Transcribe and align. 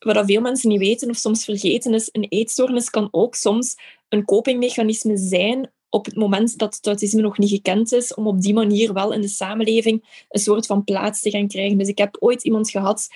wat 0.00 0.26
veel 0.26 0.40
mensen 0.40 0.68
niet 0.68 0.78
weten 0.78 1.10
of 1.10 1.16
soms 1.16 1.44
vergeten 1.44 1.94
is, 1.94 2.08
een 2.12 2.26
eetstoornis 2.28 2.90
kan 2.90 3.08
ook 3.10 3.34
soms 3.34 3.76
een 4.08 4.24
copingmechanisme 4.24 5.16
zijn 5.16 5.70
op 5.88 6.04
het 6.04 6.16
moment 6.16 6.58
dat 6.58 6.74
het 6.74 6.86
autisme 6.86 7.20
nog 7.20 7.38
niet 7.38 7.50
gekend 7.50 7.92
is, 7.92 8.14
om 8.14 8.26
op 8.26 8.40
die 8.40 8.54
manier 8.54 8.92
wel 8.92 9.12
in 9.12 9.20
de 9.20 9.28
samenleving 9.28 10.24
een 10.28 10.40
soort 10.40 10.66
van 10.66 10.84
plaats 10.84 11.20
te 11.20 11.30
gaan 11.30 11.48
krijgen. 11.48 11.78
Dus 11.78 11.88
ik 11.88 11.98
heb 11.98 12.16
ooit 12.20 12.42
iemand 12.42 12.70
gehad 12.70 13.08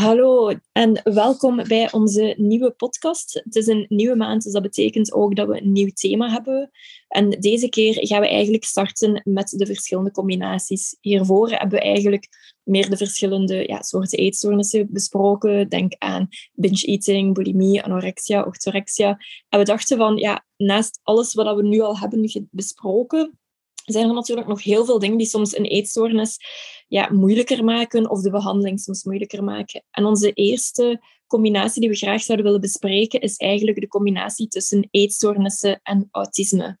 Hallo 0.00 0.52
en 0.72 1.00
welkom 1.02 1.56
bij 1.56 1.92
onze 1.92 2.34
nieuwe 2.36 2.70
podcast. 2.70 3.40
Het 3.44 3.56
is 3.56 3.66
een 3.66 3.86
nieuwe 3.88 4.16
maand, 4.16 4.42
dus 4.42 4.52
dat 4.52 4.62
betekent 4.62 5.12
ook 5.12 5.36
dat 5.36 5.48
we 5.48 5.60
een 5.60 5.72
nieuw 5.72 5.90
thema 5.94 6.30
hebben. 6.30 6.70
En 7.08 7.30
deze 7.30 7.68
keer 7.68 8.06
gaan 8.06 8.20
we 8.20 8.28
eigenlijk 8.28 8.64
starten 8.64 9.22
met 9.24 9.48
de 9.48 9.66
verschillende 9.66 10.10
combinaties. 10.10 10.96
Hiervoor 11.00 11.50
hebben 11.50 11.78
we 11.78 11.84
eigenlijk 11.84 12.28
meer 12.62 12.90
de 12.90 12.96
verschillende 12.96 13.68
ja, 13.68 13.82
soorten 13.82 14.18
eetstoornissen 14.18 14.88
besproken. 14.90 15.68
Denk 15.68 15.94
aan 15.98 16.28
binge-eating, 16.52 17.34
bulimie, 17.34 17.82
anorexia, 17.82 18.42
orthorexia. 18.42 19.18
En 19.48 19.58
we 19.58 19.64
dachten 19.64 19.96
van, 19.96 20.16
ja, 20.16 20.44
naast 20.56 21.00
alles 21.02 21.34
wat 21.34 21.56
we 21.56 21.62
nu 21.62 21.80
al 21.80 21.98
hebben 21.98 22.48
besproken, 22.50 23.38
zijn 23.92 24.08
er 24.08 24.14
natuurlijk 24.14 24.48
nog 24.48 24.62
heel 24.62 24.84
veel 24.84 24.98
dingen 24.98 25.16
die 25.16 25.26
soms 25.26 25.56
een 25.56 25.64
eetstoornis 25.64 26.38
ja, 26.88 27.08
moeilijker 27.12 27.64
maken 27.64 28.10
of 28.10 28.20
de 28.20 28.30
behandeling 28.30 28.80
soms 28.80 29.04
moeilijker 29.04 29.44
maken. 29.44 29.84
En 29.90 30.04
onze 30.04 30.32
eerste 30.32 31.00
combinatie 31.26 31.80
die 31.80 31.90
we 31.90 31.96
graag 31.96 32.22
zouden 32.22 32.46
willen 32.46 32.60
bespreken 32.60 33.20
is 33.20 33.36
eigenlijk 33.36 33.80
de 33.80 33.88
combinatie 33.88 34.48
tussen 34.48 34.88
eetstoornissen 34.90 35.80
en 35.82 36.08
autisme. 36.10 36.78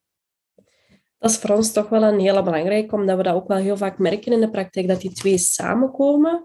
Dat 1.18 1.30
is 1.30 1.36
voor 1.36 1.56
ons 1.56 1.72
toch 1.72 1.88
wel 1.88 2.02
een 2.02 2.20
hele 2.20 2.42
belangrijke, 2.42 2.94
omdat 2.94 3.16
we 3.16 3.22
dat 3.22 3.34
ook 3.34 3.48
wel 3.48 3.58
heel 3.58 3.76
vaak 3.76 3.98
merken 3.98 4.32
in 4.32 4.40
de 4.40 4.50
praktijk, 4.50 4.88
dat 4.88 5.00
die 5.00 5.12
twee 5.12 5.38
samenkomen. 5.38 6.42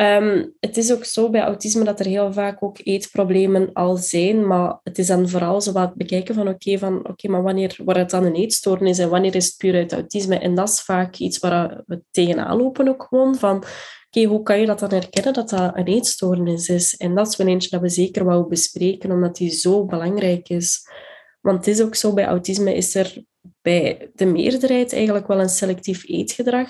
Um, 0.00 0.54
het 0.60 0.76
is 0.76 0.92
ook 0.92 1.04
zo 1.04 1.30
bij 1.30 1.40
autisme 1.40 1.84
dat 1.84 2.00
er 2.00 2.06
heel 2.06 2.32
vaak 2.32 2.62
ook 2.62 2.78
eetproblemen 2.82 3.72
al 3.72 3.96
zijn, 3.96 4.46
maar 4.46 4.80
het 4.82 4.98
is 4.98 5.06
dan 5.06 5.28
vooral 5.28 5.60
zo 5.60 5.72
wat 5.72 5.94
bekijken 5.94 6.34
van 6.34 6.48
oké, 6.48 6.78
van 6.78 7.08
oké, 7.08 7.28
maar 7.28 7.42
wanneer 7.42 7.76
wordt 7.84 8.00
het 8.00 8.10
dan 8.10 8.24
een 8.24 8.34
eetstoornis 8.34 8.98
en 8.98 9.08
wanneer 9.08 9.34
is 9.34 9.46
het 9.46 9.56
puur 9.56 9.74
uit 9.74 9.92
autisme? 9.92 10.38
En 10.38 10.54
dat 10.54 10.68
is 10.68 10.80
vaak 10.80 11.16
iets 11.16 11.38
waar 11.38 11.82
we 11.86 12.02
tegenaan 12.10 12.56
lopen 12.56 12.88
ook 12.88 13.06
gewoon, 13.08 13.34
van 13.34 13.64
oké, 14.06 14.24
hoe 14.24 14.42
kan 14.42 14.60
je 14.60 14.66
dat 14.66 14.78
dan 14.78 14.90
herkennen 14.90 15.32
dat 15.32 15.48
dat 15.48 15.76
een 15.76 15.86
eetstoornis 15.86 16.68
is? 16.68 16.96
En 16.96 17.14
dat 17.14 17.28
is 17.28 17.36
wel 17.36 17.46
eentje 17.46 17.70
dat 17.70 17.80
we 17.80 17.88
zeker 17.88 18.24
wel 18.24 18.46
bespreken, 18.46 19.10
omdat 19.10 19.36
die 19.36 19.50
zo 19.50 19.84
belangrijk 19.84 20.48
is. 20.48 20.88
Want 21.40 21.56
het 21.56 21.66
is 21.66 21.82
ook 21.82 21.94
zo, 21.94 22.12
bij 22.12 22.26
autisme 22.26 22.74
is 22.74 22.94
er 22.94 23.24
bij 23.62 24.10
de 24.14 24.26
meerderheid 24.26 24.92
eigenlijk 24.92 25.26
wel 25.26 25.40
een 25.40 25.48
selectief 25.48 26.08
eetgedrag 26.08 26.68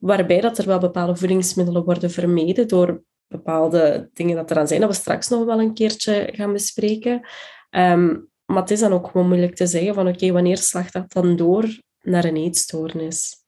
waarbij 0.00 0.40
dat 0.40 0.58
er 0.58 0.66
wel 0.66 0.78
bepaalde 0.78 1.16
voedingsmiddelen 1.16 1.84
worden 1.84 2.10
vermeden 2.10 2.68
door 2.68 3.02
bepaalde 3.28 4.10
dingen 4.12 4.36
dat 4.36 4.50
er 4.50 4.58
aan 4.58 4.68
zijn, 4.68 4.80
dat 4.80 4.90
we 4.90 4.96
straks 4.96 5.28
nog 5.28 5.44
wel 5.44 5.60
een 5.60 5.74
keertje 5.74 6.28
gaan 6.32 6.52
bespreken. 6.52 7.28
Ehm, 7.70 8.16
maar 8.44 8.60
het 8.60 8.70
is 8.70 8.80
dan 8.80 8.92
ook 8.92 9.06
gewoon 9.06 9.28
moeilijk 9.28 9.54
te 9.54 9.66
zeggen 9.66 9.94
van 9.94 10.08
oké, 10.08 10.32
wanneer 10.32 10.58
slacht 10.58 10.92
dat 10.92 11.12
dan 11.12 11.36
door 11.36 11.80
naar 12.00 12.24
een 12.24 12.36
eetstoornis? 12.36 13.38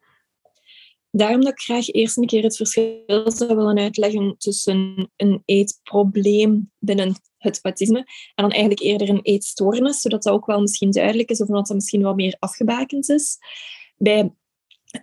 Daarom 1.10 1.40
dat 1.40 1.52
ik 1.52 1.60
graag 1.60 1.88
eerst 1.88 2.16
een 2.16 2.26
keer 2.26 2.42
het 2.42 2.56
verschil 2.56 3.30
zou 3.30 3.56
willen 3.56 3.78
uitleggen 3.78 4.34
tussen 4.38 5.10
een 5.16 5.42
eetprobleem 5.44 6.70
binnen 6.78 7.14
het 7.36 7.58
autisme 7.62 7.98
en 7.98 8.04
dan 8.34 8.50
eigenlijk 8.50 8.80
eerder 8.80 9.08
een 9.08 9.22
eetstoornis, 9.22 10.00
zodat 10.00 10.22
dat 10.22 10.32
ook 10.32 10.46
wel 10.46 10.60
misschien 10.60 10.90
duidelijk 10.90 11.30
is 11.30 11.40
of 11.40 11.48
dat 11.48 11.66
dat 11.66 11.76
misschien 11.76 12.02
wat 12.02 12.16
meer 12.16 12.36
afgebakend 12.38 13.08
is. 13.08 13.38
Bij 13.96 14.32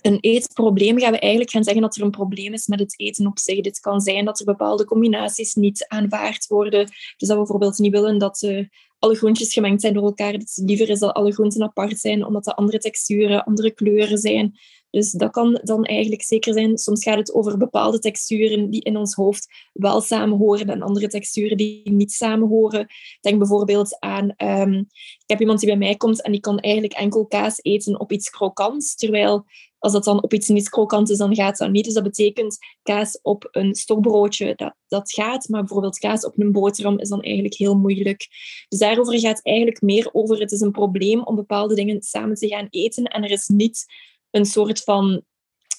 een 0.02 0.18
eetprobleem 0.20 1.00
gaan 1.00 1.11
we 1.11 1.20
eigenlijk 1.20 1.52
gaan 1.52 1.64
zeggen 1.64 1.82
dat 1.82 1.95
er 1.95 2.04
een 2.04 2.11
probleem 2.11 2.54
is 2.54 2.67
met 2.67 2.80
het 2.80 3.00
eten 3.00 3.27
op 3.27 3.39
zich. 3.39 3.61
Dit 3.61 3.80
kan 3.80 4.02
zijn 4.02 4.26
dat 4.26 4.39
er 4.39 4.45
bepaalde 4.45 4.86
combinaties 4.86 5.54
niet 5.54 5.86
aanvaard 5.88 6.48
worden. 6.48 6.86
Dus 6.86 7.27
dat 7.27 7.30
we 7.30 7.36
bijvoorbeeld 7.36 7.77
niet 7.77 7.92
willen 7.92 8.17
dat 8.17 8.42
uh, 8.42 8.66
alle 8.99 9.16
groentjes 9.16 9.54
gemengd 9.54 9.82
zijn 9.82 9.94
door 9.94 10.04
elkaar. 10.04 10.32
Dat 10.32 10.42
het 10.42 10.61
liever 10.66 10.89
is 10.89 10.99
dat 10.99 11.14
alle 11.14 11.33
groenten 11.33 11.64
apart 11.64 11.99
zijn, 11.99 12.26
omdat 12.26 12.48
er 12.48 12.54
andere 12.54 12.78
texturen, 12.78 13.44
andere 13.44 13.72
kleuren 13.72 14.17
zijn. 14.17 14.58
Dus 14.89 15.11
dat 15.11 15.32
kan 15.32 15.60
dan 15.64 15.83
eigenlijk 15.83 16.23
zeker 16.23 16.54
zijn. 16.54 16.78
Soms 16.78 17.04
gaat 17.04 17.17
het 17.17 17.33
over 17.33 17.58
bepaalde 17.58 17.99
texturen 17.99 18.70
die 18.70 18.82
in 18.82 18.98
ons 18.98 19.14
hoofd 19.14 19.48
wel 19.73 20.02
samenhoren 20.02 20.70
en 20.70 20.82
andere 20.82 21.08
texturen 21.08 21.58
die 21.58 21.92
niet 21.92 22.11
samenhoren. 22.11 22.88
Denk 23.22 23.38
bijvoorbeeld 23.38 23.99
aan, 23.99 24.33
um, 24.38 24.73
ik 25.17 25.26
heb 25.26 25.39
iemand 25.39 25.60
die 25.60 25.70
bij 25.70 25.78
mij 25.78 25.95
komt 25.95 26.22
en 26.22 26.32
die 26.32 26.42
kan 26.42 26.60
eigenlijk 26.60 26.94
enkel 26.94 27.26
kaas 27.26 27.60
eten 27.61 27.99
op 27.99 28.11
iets 28.11 28.30
krokants, 28.30 28.95
terwijl 28.95 29.45
als 29.80 29.94
dat 29.94 30.04
dan 30.04 30.23
op 30.23 30.34
iets 30.34 30.48
niet 30.48 30.70
krokant 30.70 31.10
is, 31.10 31.17
dan 31.17 31.36
gaat 31.36 31.58
dat 31.58 31.72
niet. 31.72 31.86
Dus 31.86 31.94
dat 31.94 32.04
betekent 32.04 32.58
kaas 32.84 33.20
op 33.22 33.48
een 33.52 33.76
stokbroodje, 33.76 34.54
dat, 34.56 34.76
dat 34.88 35.12
gaat. 35.12 35.48
Maar 35.50 35.60
bijvoorbeeld 35.60 35.98
kaas 35.98 36.26
op 36.26 36.40
een 36.40 36.52
boterham 36.52 37.00
is 37.00 37.10
dan 37.10 37.22
eigenlijk 37.22 37.56
heel 37.56 37.76
moeilijk. 37.76 38.28
Dus 38.67 38.80
daarover 38.80 39.20
gaat 39.20 39.38
het 39.38 39.45
eigenlijk 39.45 39.82
meer 39.82 40.10
over, 40.12 40.40
het 40.40 40.52
is 40.52 40.62
een 40.62 40.72
probleem 40.72 41.23
om 41.23 41.36
bepaalde 41.36 41.76
dingen 41.76 42.02
samen 42.02 42.36
te 42.36 42.48
gaan 42.48 42.67
eten. 42.70 43.04
En 43.04 43.23
er 43.23 43.32
is 43.32 43.48
niet 43.48 43.86
een 44.32 44.45
soort 44.45 44.84
van 44.84 45.23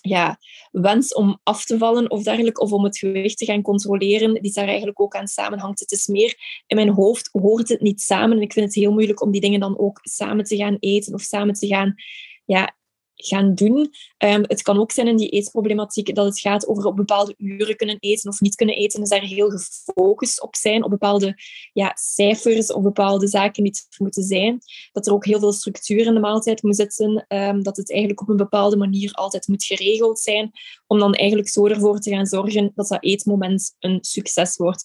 ja, 0.00 0.38
wens 0.70 1.14
om 1.14 1.40
af 1.42 1.64
te 1.64 1.78
vallen 1.78 2.10
of 2.10 2.22
dergelijke, 2.22 2.60
of 2.60 2.72
om 2.72 2.84
het 2.84 2.98
gewicht 2.98 3.38
te 3.38 3.44
gaan 3.44 3.62
controleren, 3.62 4.42
die 4.42 4.52
daar 4.52 4.66
eigenlijk 4.66 5.00
ook 5.00 5.14
aan 5.14 5.26
samenhangt. 5.26 5.80
Het 5.80 5.92
is 5.92 6.06
meer, 6.06 6.62
in 6.66 6.76
mijn 6.76 6.88
hoofd 6.88 7.28
hoort 7.32 7.68
het 7.68 7.80
niet 7.80 8.00
samen 8.00 8.36
en 8.36 8.42
ik 8.42 8.52
vind 8.52 8.66
het 8.66 8.74
heel 8.74 8.92
moeilijk 8.92 9.22
om 9.22 9.30
die 9.30 9.40
dingen 9.40 9.60
dan 9.60 9.78
ook 9.78 9.98
samen 10.02 10.44
te 10.44 10.56
gaan 10.56 10.76
eten 10.78 11.14
of 11.14 11.20
samen 11.20 11.54
te 11.54 11.66
gaan 11.66 11.94
ja, 12.44 12.76
gaan 13.26 13.54
doen. 13.54 13.90
Um, 14.18 14.42
het 14.46 14.62
kan 14.62 14.78
ook 14.78 14.92
zijn 14.92 15.08
in 15.08 15.16
die 15.16 15.28
eetproblematiek 15.28 16.14
dat 16.14 16.24
het 16.24 16.40
gaat 16.40 16.66
over 16.66 16.84
op 16.84 16.96
bepaalde 16.96 17.34
uren 17.36 17.76
kunnen 17.76 17.96
eten 18.00 18.30
of 18.30 18.40
niet 18.40 18.54
kunnen 18.54 18.76
eten. 18.76 19.00
Dus 19.00 19.08
daar 19.08 19.20
heel 19.20 19.50
gefocust 19.50 20.42
op 20.42 20.56
zijn, 20.56 20.84
op 20.84 20.90
bepaalde 20.90 21.34
ja, 21.72 21.92
cijfers 21.94 22.72
of 22.72 22.82
bepaalde 22.82 23.28
zaken 23.28 23.62
die 23.62 23.72
het 23.72 23.98
moeten 23.98 24.22
zijn. 24.22 24.58
Dat 24.92 25.06
er 25.06 25.12
ook 25.12 25.24
heel 25.24 25.38
veel 25.38 25.52
structuur 25.52 26.06
in 26.06 26.14
de 26.14 26.20
maaltijd 26.20 26.62
moet 26.62 26.76
zitten. 26.76 27.24
Um, 27.28 27.62
dat 27.62 27.76
het 27.76 27.90
eigenlijk 27.90 28.20
op 28.20 28.28
een 28.28 28.36
bepaalde 28.36 28.76
manier 28.76 29.12
altijd 29.12 29.48
moet 29.48 29.64
geregeld 29.64 30.18
zijn. 30.18 30.50
Om 30.86 30.98
dan 30.98 31.14
eigenlijk 31.14 31.48
zo 31.48 31.66
ervoor 31.66 31.98
te 31.98 32.10
gaan 32.10 32.26
zorgen 32.26 32.72
dat 32.74 32.88
dat 32.88 33.02
eetmoment 33.02 33.74
een 33.78 33.98
succes 34.00 34.56
wordt. 34.56 34.84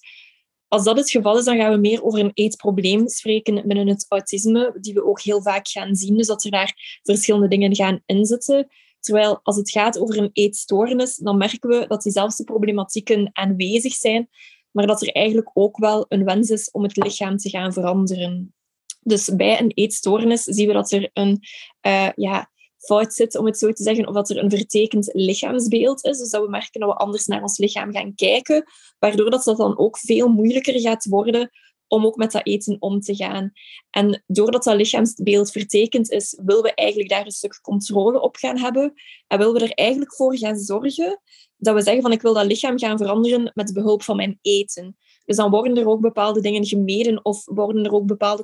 Als 0.76 0.84
dat 0.84 0.98
het 0.98 1.10
geval 1.10 1.38
is, 1.38 1.46
dan 1.46 1.58
gaan 1.58 1.72
we 1.72 1.78
meer 1.78 2.04
over 2.04 2.20
een 2.20 2.32
eetprobleem 2.34 3.08
spreken 3.10 3.68
binnen 3.68 3.88
het 3.88 4.06
autisme, 4.10 4.78
die 4.82 4.94
we 4.94 5.06
ook 5.06 5.22
heel 5.22 5.42
vaak 5.42 5.68
gaan 5.68 5.96
zien. 5.96 6.18
Dus 6.18 6.28
dat 6.28 6.44
er 6.44 6.52
daar 6.52 7.00
verschillende 7.04 7.48
dingen 7.48 7.76
gaan 7.76 8.02
inzetten. 8.06 8.68
Terwijl 9.00 9.40
als 9.44 9.56
het 9.56 9.72
gaat 9.72 10.00
over 10.00 10.18
een 10.18 10.30
eetstoornis, 10.34 11.16
dan 11.16 11.38
merken 11.38 11.70
we 11.70 11.86
dat 11.88 12.02
diezelfde 12.02 12.44
problematieken 12.44 13.30
aanwezig 13.34 13.94
zijn, 13.94 14.30
maar 14.72 14.88
dat 14.88 15.02
er 15.02 15.12
eigenlijk 15.12 15.50
ook 15.54 15.78
wel 15.78 16.06
een 16.10 16.24
wens 16.24 16.50
is 16.50 16.72
om 16.72 16.84
het 16.84 16.96
lichaam 16.96 17.38
te 17.38 17.50
gaan 17.50 17.74
veranderen. 17.74 18.54
Dus 19.02 19.36
bij 19.36 19.60
een 19.60 19.72
eetstoornis 19.74 20.44
zien 20.44 20.68
we 20.68 20.74
dat 20.74 20.92
er 20.92 21.10
een 21.14 21.40
uh, 21.88 22.10
ja, 22.16 22.52
fout 22.86 23.14
zit, 23.14 23.38
om 23.38 23.46
het 23.46 23.58
zo 23.58 23.72
te 23.72 23.84
zeggen, 23.84 24.08
of 24.08 24.14
dat 24.14 24.30
er 24.30 24.38
een 24.38 24.50
vertekend 24.50 25.10
lichaamsbeeld 25.14 26.06
is. 26.06 26.18
Dus 26.18 26.30
dat 26.30 26.44
we 26.44 26.50
merken 26.50 26.80
dat 26.80 26.90
we 26.90 26.96
anders 26.96 27.26
naar 27.26 27.42
ons 27.42 27.58
lichaam 27.58 27.92
gaan 27.92 28.16
kijken, 28.16 28.64
waardoor 29.00 29.30
dat, 29.30 29.44
dat 29.44 29.58
dan 29.58 29.78
ook 29.78 29.98
veel 29.98 30.28
moeilijker 30.28 30.80
gaat 30.80 31.06
worden 31.06 31.50
om 31.88 32.06
ook 32.06 32.16
met 32.16 32.32
dat 32.32 32.46
eten 32.46 32.78
om 32.80 33.00
te 33.00 33.16
gaan. 33.16 33.52
En 33.90 34.24
doordat 34.28 34.64
dat 34.64 34.76
lichaamsbeeld 34.76 35.52
vertekend 35.52 36.12
is, 36.12 36.40
willen 36.46 36.64
we 36.64 36.74
eigenlijk 36.74 37.10
daar 37.10 37.26
een 37.26 37.32
stuk 37.32 37.60
controle 37.62 38.22
op 38.22 38.36
gaan 38.36 38.58
hebben. 38.58 38.94
En 39.28 39.38
willen 39.38 39.54
we 39.54 39.60
er 39.60 39.74
eigenlijk 39.74 40.16
voor 40.16 40.38
gaan 40.38 40.58
zorgen 40.58 41.22
dat 41.58 41.76
we 41.76 41.82
zeggen 41.82 42.02
van 42.02 42.12
ik 42.12 42.22
wil 42.22 42.34
dat 42.34 42.46
lichaam 42.46 42.80
gaan 42.80 42.98
veranderen 42.98 43.52
met 43.54 43.74
behulp 43.74 44.04
van 44.04 44.16
mijn 44.16 44.40
eten. 44.42 44.98
Dus 45.26 45.36
dan 45.36 45.50
worden 45.50 45.78
er 45.78 45.88
ook 45.88 46.02
bepaalde 46.02 46.42
dingen 46.42 46.66
gemeden 46.66 47.26
of 47.26 47.46
worden 47.46 47.86
er 47.86 47.94
ook 47.94 48.06
bepaalde 48.06 48.44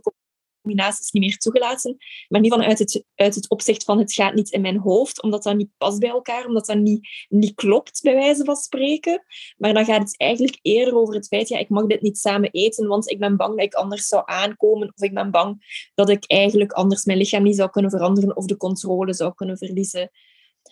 combinaties 0.62 1.12
niet 1.12 1.24
meer 1.24 1.38
toegelaten. 1.38 1.98
Maar 2.28 2.42
niet 2.42 2.54
vanuit 2.54 2.80
het, 2.80 3.06
uit 3.16 3.36
het 3.36 3.50
opzicht 3.50 3.84
van 3.84 4.00
het 4.00 4.14
gaat 4.14 4.34
niet 4.34 4.52
in 4.52 4.62
mijn 4.62 4.78
hoofd, 4.78 5.22
omdat 5.22 5.44
dat 5.44 5.56
niet 5.56 5.70
past 5.78 6.00
bij 6.00 6.10
elkaar, 6.10 6.46
omdat 6.46 6.66
dat 6.66 6.78
niet, 6.78 7.08
niet 7.30 7.56
klopt, 7.56 8.02
bij 8.02 8.14
wijze 8.14 8.44
van 8.44 8.56
spreken. 8.56 9.24
Maar 9.58 9.74
dan 9.74 9.86
gaat 9.86 10.02
het 10.02 10.18
eigenlijk 10.18 10.60
eerder 10.62 10.96
over 10.96 11.16
het 11.16 11.28
feit, 11.28 11.48
ja, 11.48 11.58
ik 11.58 11.70
mag 11.70 11.86
dit 11.86 12.02
niet 12.02 12.18
samen 12.18 12.52
eten, 12.52 12.88
want 12.88 13.10
ik 13.10 13.20
ben 13.20 13.38
bang 13.38 13.56
dat 13.56 13.66
ik 13.66 13.74
anders 13.74 14.08
zou 14.08 14.24
aankomen, 14.26 14.88
of 14.96 15.02
ik 15.02 15.14
ben 15.14 15.32
bang 15.32 15.90
dat 15.96 16.10
ik 16.10 16.24
eigenlijk 16.28 16.72
anders 16.72 17.06
mijn 17.06 17.18
lichaam 17.18 17.44
niet 17.44 17.56
zou 17.56 17.70
kunnen 17.70 17.92
veranderen 17.92 18.36
of 18.36 18.46
de 18.46 18.58
controle 18.58 19.14
zou 19.14 19.34
kunnen 19.34 19.58
verliezen. 19.58 20.12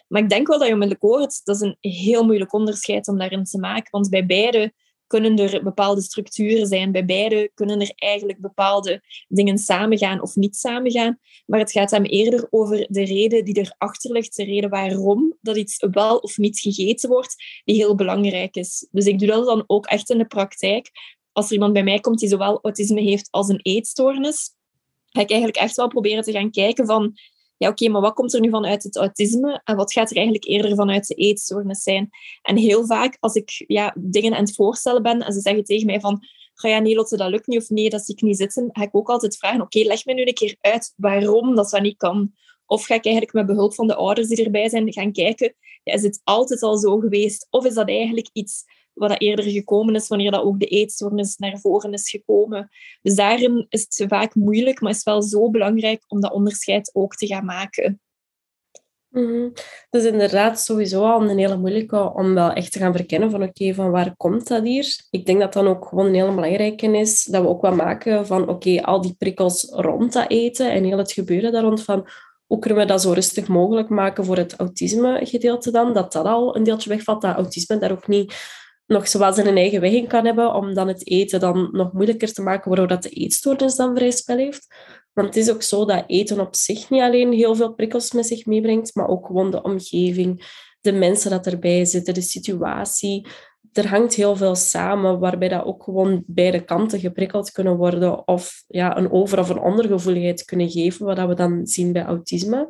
Maar 0.07 0.21
ik 0.21 0.29
denk 0.29 0.47
wel 0.47 0.57
dat 0.57 0.67
je 0.67 0.73
onmiddellijk 0.73 1.05
hoort, 1.05 1.45
dat 1.45 1.55
is 1.55 1.61
een 1.61 1.77
heel 1.79 2.25
moeilijk 2.25 2.53
onderscheid 2.53 3.07
om 3.07 3.17
daarin 3.17 3.43
te 3.43 3.59
maken, 3.59 3.91
want 3.91 4.09
bij 4.09 4.25
beide 4.25 4.73
kunnen 5.09 5.37
er 5.37 5.63
bepaalde 5.63 6.01
structuren 6.01 6.67
zijn. 6.67 6.91
Bij 6.91 7.05
beide 7.05 7.51
kunnen 7.53 7.81
er 7.81 7.91
eigenlijk 7.95 8.39
bepaalde 8.39 9.01
dingen 9.27 9.57
samengaan 9.57 10.21
of 10.21 10.35
niet 10.35 10.55
samengaan. 10.55 11.19
Maar 11.45 11.59
het 11.59 11.71
gaat 11.71 11.91
hem 11.91 12.03
eerder 12.03 12.47
over 12.49 12.87
de 12.89 13.03
reden 13.03 13.45
die 13.45 13.57
erachter 13.57 14.11
ligt, 14.11 14.35
de 14.35 14.43
reden 14.43 14.69
waarom 14.69 15.37
dat 15.41 15.57
iets 15.57 15.85
wel 15.91 16.17
of 16.17 16.37
niet 16.37 16.59
gegeten 16.59 17.09
wordt, 17.09 17.35
die 17.65 17.75
heel 17.75 17.95
belangrijk 17.95 18.55
is. 18.55 18.87
Dus 18.91 19.05
ik 19.05 19.19
doe 19.19 19.27
dat 19.27 19.45
dan 19.45 19.63
ook 19.67 19.85
echt 19.85 20.09
in 20.09 20.17
de 20.17 20.25
praktijk. 20.25 20.91
als 21.31 21.47
er 21.47 21.53
iemand 21.53 21.73
bij 21.73 21.83
mij 21.83 21.99
komt 21.99 22.19
die 22.19 22.29
zowel 22.29 22.59
autisme 22.61 23.01
heeft 23.01 23.27
als 23.31 23.49
een 23.49 23.59
eetstoornis, 23.61 24.55
ga 25.05 25.21
ik 25.21 25.29
eigenlijk 25.29 25.59
echt 25.59 25.75
wel 25.75 25.87
proberen 25.87 26.23
te 26.23 26.31
gaan 26.31 26.51
kijken 26.51 26.85
van, 26.85 27.17
ja 27.59 27.69
oké, 27.69 27.89
maar 27.89 28.01
wat 28.01 28.13
komt 28.13 28.33
er 28.33 28.39
nu 28.39 28.49
vanuit 28.49 28.83
het 28.83 28.95
autisme 28.95 29.61
en 29.63 29.75
wat 29.75 29.93
gaat 29.93 30.09
er 30.09 30.15
eigenlijk 30.15 30.45
eerder 30.45 30.75
vanuit 30.75 31.07
de 31.07 31.13
eetstoornis 31.13 31.83
zijn? 31.83 32.09
En 32.41 32.57
heel 32.57 32.85
vaak 32.85 33.17
als 33.19 33.33
ik 33.33 33.63
ja, 33.67 33.95
dingen 33.99 34.33
aan 34.33 34.43
het 34.43 34.55
voorstellen 34.55 35.03
ben 35.03 35.21
en 35.21 35.33
ze 35.33 35.39
zeggen 35.39 35.63
tegen 35.63 35.85
mij 35.85 35.99
van, 35.99 36.19
ga 36.53 36.67
ja, 36.67 36.79
nee 36.79 36.95
Lotte, 36.95 37.17
dat 37.17 37.29
lukt 37.29 37.47
niet 37.47 37.61
of 37.61 37.69
nee, 37.69 37.89
dat 37.89 38.05
zie 38.05 38.15
ik 38.15 38.21
niet 38.21 38.37
zitten, 38.37 38.69
ga 38.71 38.83
ik 38.83 38.95
ook 38.95 39.09
altijd 39.09 39.37
vragen, 39.37 39.61
oké, 39.61 39.79
leg 39.79 40.05
me 40.05 40.13
nu 40.13 40.25
een 40.25 40.33
keer 40.33 40.55
uit 40.61 40.93
waarom 40.95 41.55
dat 41.55 41.69
dat 41.69 41.81
niet 41.81 41.97
kan. 41.97 42.33
Of 42.65 42.85
ga 42.85 42.95
ik 42.95 43.05
eigenlijk 43.05 43.35
met 43.35 43.45
behulp 43.45 43.73
van 43.73 43.87
de 43.87 43.95
ouders 43.95 44.27
die 44.27 44.45
erbij 44.45 44.69
zijn 44.69 44.93
gaan 44.93 45.11
kijken, 45.11 45.55
ja, 45.83 45.93
is 45.93 46.03
het 46.03 46.21
altijd 46.23 46.61
al 46.61 46.77
zo 46.77 46.97
geweest? 46.99 47.47
Of 47.49 47.65
is 47.65 47.73
dat 47.73 47.87
eigenlijk 47.87 48.29
iets 48.33 48.63
wat 48.99 49.09
dat 49.09 49.21
eerder 49.21 49.45
gekomen 49.45 49.95
is, 49.95 50.07
wanneer 50.07 50.31
dat 50.31 50.43
ook 50.43 50.59
de 50.59 50.65
eetstoornis 50.65 51.37
naar 51.37 51.59
voren 51.59 51.93
is 51.93 52.09
gekomen. 52.09 52.69
Dus 53.01 53.15
daarin 53.15 53.65
is 53.69 53.81
het 53.81 54.05
vaak 54.07 54.35
moeilijk, 54.35 54.81
maar 54.81 54.91
is 54.91 55.03
wel 55.03 55.21
zo 55.21 55.49
belangrijk 55.49 56.03
om 56.07 56.21
dat 56.21 56.31
onderscheid 56.31 56.89
ook 56.93 57.15
te 57.15 57.27
gaan 57.27 57.45
maken. 57.45 58.01
Mm 59.09 59.53
Dus 59.89 60.03
inderdaad 60.03 60.59
sowieso 60.59 61.03
al 61.03 61.29
een 61.29 61.37
hele 61.37 61.57
moeilijke 61.57 62.13
om 62.13 62.33
wel 62.33 62.51
echt 62.51 62.71
te 62.71 62.79
gaan 62.79 62.95
verkennen 62.95 63.31
van 63.31 63.43
oké, 63.43 63.73
van 63.73 63.91
waar 63.91 64.15
komt 64.17 64.47
dat 64.47 64.63
hier? 64.63 65.05
Ik 65.09 65.25
denk 65.25 65.39
dat 65.39 65.53
dan 65.53 65.67
ook 65.67 65.87
gewoon 65.87 66.05
een 66.05 66.13
hele 66.13 66.33
belangrijke 66.33 66.97
is 66.97 67.23
dat 67.23 67.41
we 67.41 67.47
ook 67.47 67.61
wel 67.61 67.75
maken 67.75 68.25
van 68.25 68.49
oké, 68.49 68.81
al 68.81 69.01
die 69.01 69.15
prikkels 69.17 69.67
rond 69.71 70.13
dat 70.13 70.29
eten 70.31 70.71
en 70.71 70.83
heel 70.83 70.97
het 70.97 71.11
gebeuren 71.11 71.51
daar 71.51 71.63
rond 71.63 71.83
van 71.83 72.07
hoe 72.45 72.59
kunnen 72.59 72.79
we 72.79 72.85
dat 72.85 73.01
zo 73.01 73.11
rustig 73.11 73.47
mogelijk 73.47 73.89
maken 73.89 74.25
voor 74.25 74.37
het 74.37 74.55
autisme 74.55 75.19
gedeelte 75.23 75.71
dan, 75.71 75.93
dat 75.93 76.11
dat 76.11 76.25
al 76.25 76.55
een 76.55 76.63
deeltje 76.63 76.89
wegvalt, 76.89 77.21
dat 77.21 77.35
autisme 77.35 77.77
daar 77.77 77.91
ook 77.91 78.07
niet 78.07 78.33
nog 78.89 79.07
zoals 79.07 79.37
een 79.37 79.57
eigen 79.57 79.81
weg 79.81 79.91
in 79.91 80.07
kan 80.07 80.25
hebben, 80.25 80.53
om 80.53 80.73
dan 80.73 80.87
het 80.87 81.07
eten 81.07 81.39
dan 81.39 81.69
nog 81.71 81.93
moeilijker 81.93 82.33
te 82.33 82.41
maken, 82.41 82.67
waardoor 82.67 82.87
dat 82.87 83.03
de 83.03 83.09
eetstoornis 83.09 83.75
dan 83.75 83.95
vrij 83.95 84.11
spel 84.11 84.37
heeft. 84.37 84.67
Want 85.13 85.27
het 85.27 85.37
is 85.37 85.51
ook 85.51 85.61
zo 85.61 85.85
dat 85.85 86.03
eten 86.07 86.39
op 86.39 86.55
zich 86.55 86.89
niet 86.89 87.01
alleen 87.01 87.33
heel 87.33 87.55
veel 87.55 87.73
prikkels 87.73 88.11
met 88.11 88.27
zich 88.27 88.45
meebrengt, 88.45 88.95
maar 88.95 89.07
ook 89.07 89.25
gewoon 89.25 89.51
de 89.51 89.61
omgeving, 89.61 90.63
de 90.81 90.91
mensen 90.91 91.29
dat 91.31 91.47
erbij 91.47 91.85
zitten, 91.85 92.13
de 92.13 92.21
situatie. 92.21 93.27
Er 93.71 93.87
hangt 93.87 94.13
heel 94.13 94.35
veel 94.35 94.55
samen, 94.55 95.19
waarbij 95.19 95.49
dat 95.49 95.63
ook 95.63 95.83
gewoon 95.83 96.23
beide 96.27 96.65
kanten 96.65 96.99
geprikkeld 96.99 97.51
kunnen 97.51 97.77
worden 97.77 98.27
of 98.27 98.63
ja, 98.67 98.97
een 98.97 99.11
over- 99.11 99.39
of 99.39 99.49
een 99.49 99.61
ondergevoeligheid 99.61 100.45
kunnen 100.45 100.69
geven, 100.69 101.05
wat 101.05 101.27
we 101.27 101.33
dan 101.33 101.67
zien 101.67 101.91
bij 101.91 102.03
autisme. 102.03 102.67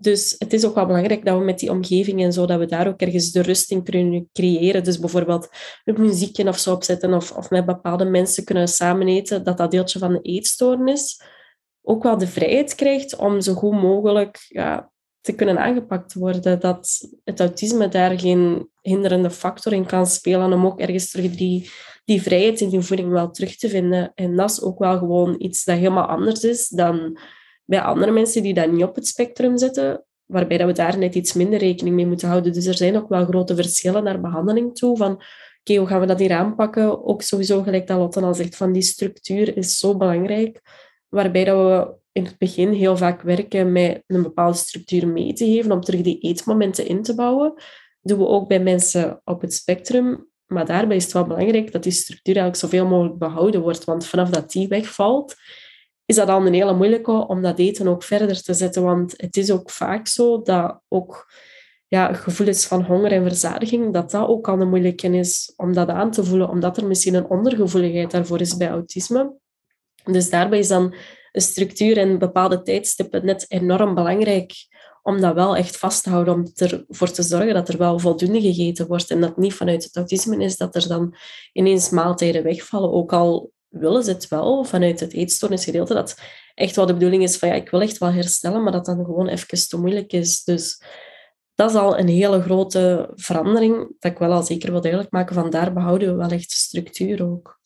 Dus 0.00 0.34
het 0.38 0.52
is 0.52 0.64
ook 0.64 0.74
wel 0.74 0.86
belangrijk 0.86 1.24
dat 1.24 1.38
we 1.38 1.44
met 1.44 1.58
die 1.58 1.70
omgeving 1.70 2.22
en 2.22 2.32
zo, 2.32 2.46
dat 2.46 2.58
we 2.58 2.66
daar 2.66 2.88
ook 2.88 3.00
ergens 3.00 3.32
de 3.32 3.42
rust 3.42 3.70
in 3.70 3.82
kunnen 3.82 4.28
creëren. 4.32 4.84
Dus 4.84 4.98
bijvoorbeeld 4.98 5.48
een 5.84 6.00
muziekje 6.00 6.48
of 6.48 6.58
zo 6.58 6.72
opzetten 6.72 7.14
of, 7.14 7.32
of 7.32 7.50
met 7.50 7.66
bepaalde 7.66 8.04
mensen 8.04 8.44
kunnen 8.44 8.68
samen 8.68 9.08
eten, 9.08 9.44
dat 9.44 9.56
dat 9.56 9.70
deeltje 9.70 9.98
van 9.98 10.12
de 10.12 10.20
eetstoornis 10.22 11.22
ook 11.82 12.02
wel 12.02 12.18
de 12.18 12.26
vrijheid 12.26 12.74
krijgt 12.74 13.16
om 13.16 13.40
zo 13.40 13.54
goed 13.54 13.72
mogelijk 13.72 14.46
ja, 14.48 14.92
te 15.20 15.32
kunnen 15.32 15.58
aangepakt 15.58 16.14
worden. 16.14 16.60
Dat 16.60 17.08
het 17.24 17.40
autisme 17.40 17.88
daar 17.88 18.18
geen 18.18 18.68
hinderende 18.80 19.30
factor 19.30 19.72
in 19.72 19.86
kan 19.86 20.06
spelen 20.06 20.52
om 20.52 20.66
ook 20.66 20.80
ergens 20.80 21.10
terug 21.10 21.30
die, 21.30 21.70
die 22.04 22.22
vrijheid 22.22 22.60
in 22.60 22.68
die 22.68 22.80
voeding 22.80 23.10
wel 23.10 23.30
terug 23.30 23.56
te 23.56 23.68
vinden. 23.68 24.12
En 24.14 24.36
dat 24.36 24.50
is 24.50 24.62
ook 24.62 24.78
wel 24.78 24.98
gewoon 24.98 25.34
iets 25.38 25.64
dat 25.64 25.76
helemaal 25.76 26.06
anders 26.06 26.44
is 26.44 26.68
dan 26.68 27.18
bij 27.64 27.80
andere 27.80 28.12
mensen 28.12 28.42
die 28.42 28.54
dat 28.54 28.70
niet 28.70 28.84
op 28.84 28.94
het 28.94 29.06
spectrum 29.06 29.58
zitten, 29.58 30.04
waarbij 30.26 30.58
dat 30.58 30.66
we 30.66 30.72
daar 30.72 30.98
net 30.98 31.14
iets 31.14 31.32
minder 31.32 31.58
rekening 31.58 31.96
mee 31.96 32.06
moeten 32.06 32.28
houden. 32.28 32.52
Dus 32.52 32.66
er 32.66 32.76
zijn 32.76 32.96
ook 32.96 33.08
wel 33.08 33.24
grote 33.24 33.54
verschillen 33.54 34.04
naar 34.04 34.20
behandeling 34.20 34.74
toe. 34.74 34.96
Van, 34.96 35.12
oké, 35.60 35.78
hoe 35.78 35.86
gaan 35.86 36.00
we 36.00 36.06
dat 36.06 36.18
hier 36.18 36.32
aanpakken? 36.32 37.04
Ook 37.04 37.22
sowieso, 37.22 37.62
gelijk 37.62 37.86
dat 37.86 37.98
Lotte 37.98 38.20
al 38.20 38.34
zegt, 38.34 38.56
van 38.56 38.72
die 38.72 38.82
structuur 38.82 39.56
is 39.56 39.78
zo 39.78 39.96
belangrijk. 39.96 40.60
Waarbij 41.08 41.44
dat 41.44 41.56
we 41.56 42.02
in 42.12 42.24
het 42.24 42.38
begin 42.38 42.72
heel 42.72 42.96
vaak 42.96 43.22
werken 43.22 43.72
met 43.72 44.02
een 44.06 44.22
bepaalde 44.22 44.56
structuur 44.56 45.08
mee 45.08 45.32
te 45.32 45.44
geven 45.44 45.72
om 45.72 45.80
terug 45.80 46.00
die 46.00 46.18
eetmomenten 46.18 46.86
in 46.86 47.02
te 47.02 47.14
bouwen. 47.14 47.52
Dat 47.54 47.64
doen 48.00 48.18
we 48.18 48.26
ook 48.26 48.48
bij 48.48 48.60
mensen 48.60 49.20
op 49.24 49.40
het 49.40 49.54
spectrum. 49.54 50.28
Maar 50.46 50.66
daarbij 50.66 50.96
is 50.96 51.04
het 51.04 51.12
wel 51.12 51.26
belangrijk 51.26 51.72
dat 51.72 51.82
die 51.82 51.92
structuur 51.92 52.36
eigenlijk 52.36 52.64
zoveel 52.64 52.86
mogelijk 52.86 53.18
behouden 53.18 53.60
wordt. 53.60 53.84
Want 53.84 54.06
vanaf 54.06 54.30
dat 54.30 54.50
die 54.50 54.68
wegvalt, 54.68 55.34
is 56.06 56.16
dat 56.16 56.28
al 56.28 56.46
een 56.46 56.54
hele 56.54 56.74
moeilijke 56.74 57.26
om 57.26 57.42
dat 57.42 57.58
eten 57.58 57.88
ook 57.88 58.02
verder 58.02 58.42
te 58.42 58.54
zetten. 58.54 58.82
Want 58.82 59.14
het 59.16 59.36
is 59.36 59.50
ook 59.50 59.70
vaak 59.70 60.06
zo 60.06 60.42
dat 60.42 60.80
ook 60.88 61.32
ja, 61.88 62.12
gevoelens 62.12 62.66
van 62.66 62.82
honger 62.82 63.12
en 63.12 63.22
verzadiging, 63.22 63.92
dat 63.92 64.10
dat 64.10 64.28
ook 64.28 64.48
al 64.48 64.60
een 64.60 64.68
moeilijke 64.68 65.08
is 65.08 65.52
om 65.56 65.72
dat 65.72 65.88
aan 65.88 66.10
te 66.10 66.24
voelen, 66.24 66.48
omdat 66.48 66.76
er 66.76 66.86
misschien 66.86 67.14
een 67.14 67.30
ondergevoeligheid 67.30 68.10
daarvoor 68.10 68.40
is 68.40 68.56
bij 68.56 68.68
autisme. 68.68 69.34
Dus 70.04 70.30
daarbij 70.30 70.58
is 70.58 70.68
dan 70.68 70.94
een 71.32 71.40
structuur 71.40 71.98
en 71.98 72.18
bepaalde 72.18 72.62
tijdstippen 72.62 73.24
net 73.24 73.44
enorm 73.48 73.94
belangrijk 73.94 74.52
om 75.02 75.20
dat 75.20 75.34
wel 75.34 75.56
echt 75.56 75.76
vast 75.76 76.02
te 76.02 76.10
houden, 76.10 76.34
om 76.34 76.52
ervoor 76.54 77.10
te 77.10 77.22
zorgen 77.22 77.54
dat 77.54 77.68
er 77.68 77.78
wel 77.78 77.98
voldoende 77.98 78.40
gegeten 78.40 78.86
wordt 78.86 79.10
en 79.10 79.20
dat 79.20 79.36
niet 79.36 79.54
vanuit 79.54 79.84
het 79.84 79.96
autisme 79.96 80.44
is 80.44 80.56
dat 80.56 80.74
er 80.74 80.88
dan 80.88 81.14
ineens 81.52 81.90
maaltijden 81.90 82.42
wegvallen, 82.42 82.92
ook 82.92 83.12
al 83.12 83.52
willen 83.74 84.04
ze 84.04 84.10
het 84.10 84.28
wel 84.28 84.64
vanuit 84.64 85.00
het 85.00 85.12
eetstoornisgedeelte, 85.12 85.94
dat 85.94 86.20
echt 86.54 86.76
wel 86.76 86.86
de 86.86 86.92
bedoeling 86.92 87.22
is 87.22 87.36
van 87.36 87.48
ja, 87.48 87.54
ik 87.54 87.70
wil 87.70 87.80
echt 87.80 87.98
wel 87.98 88.12
herstellen, 88.12 88.62
maar 88.62 88.72
dat 88.72 88.84
dan 88.84 89.04
gewoon 89.04 89.28
even 89.28 89.68
te 89.68 89.78
moeilijk 89.78 90.12
is. 90.12 90.44
Dus 90.44 90.82
dat 91.54 91.70
is 91.70 91.76
al 91.76 91.98
een 91.98 92.08
hele 92.08 92.42
grote 92.42 93.10
verandering, 93.14 93.96
dat 93.98 94.12
ik 94.12 94.18
wel 94.18 94.32
al 94.32 94.42
zeker 94.42 94.70
wil 94.70 94.80
duidelijk 94.80 95.12
maken, 95.12 95.34
van 95.34 95.50
daar 95.50 95.72
behouden 95.72 96.08
we 96.08 96.14
wel 96.14 96.30
echt 96.30 96.50
structuur 96.50 97.30
ook. 97.30 97.62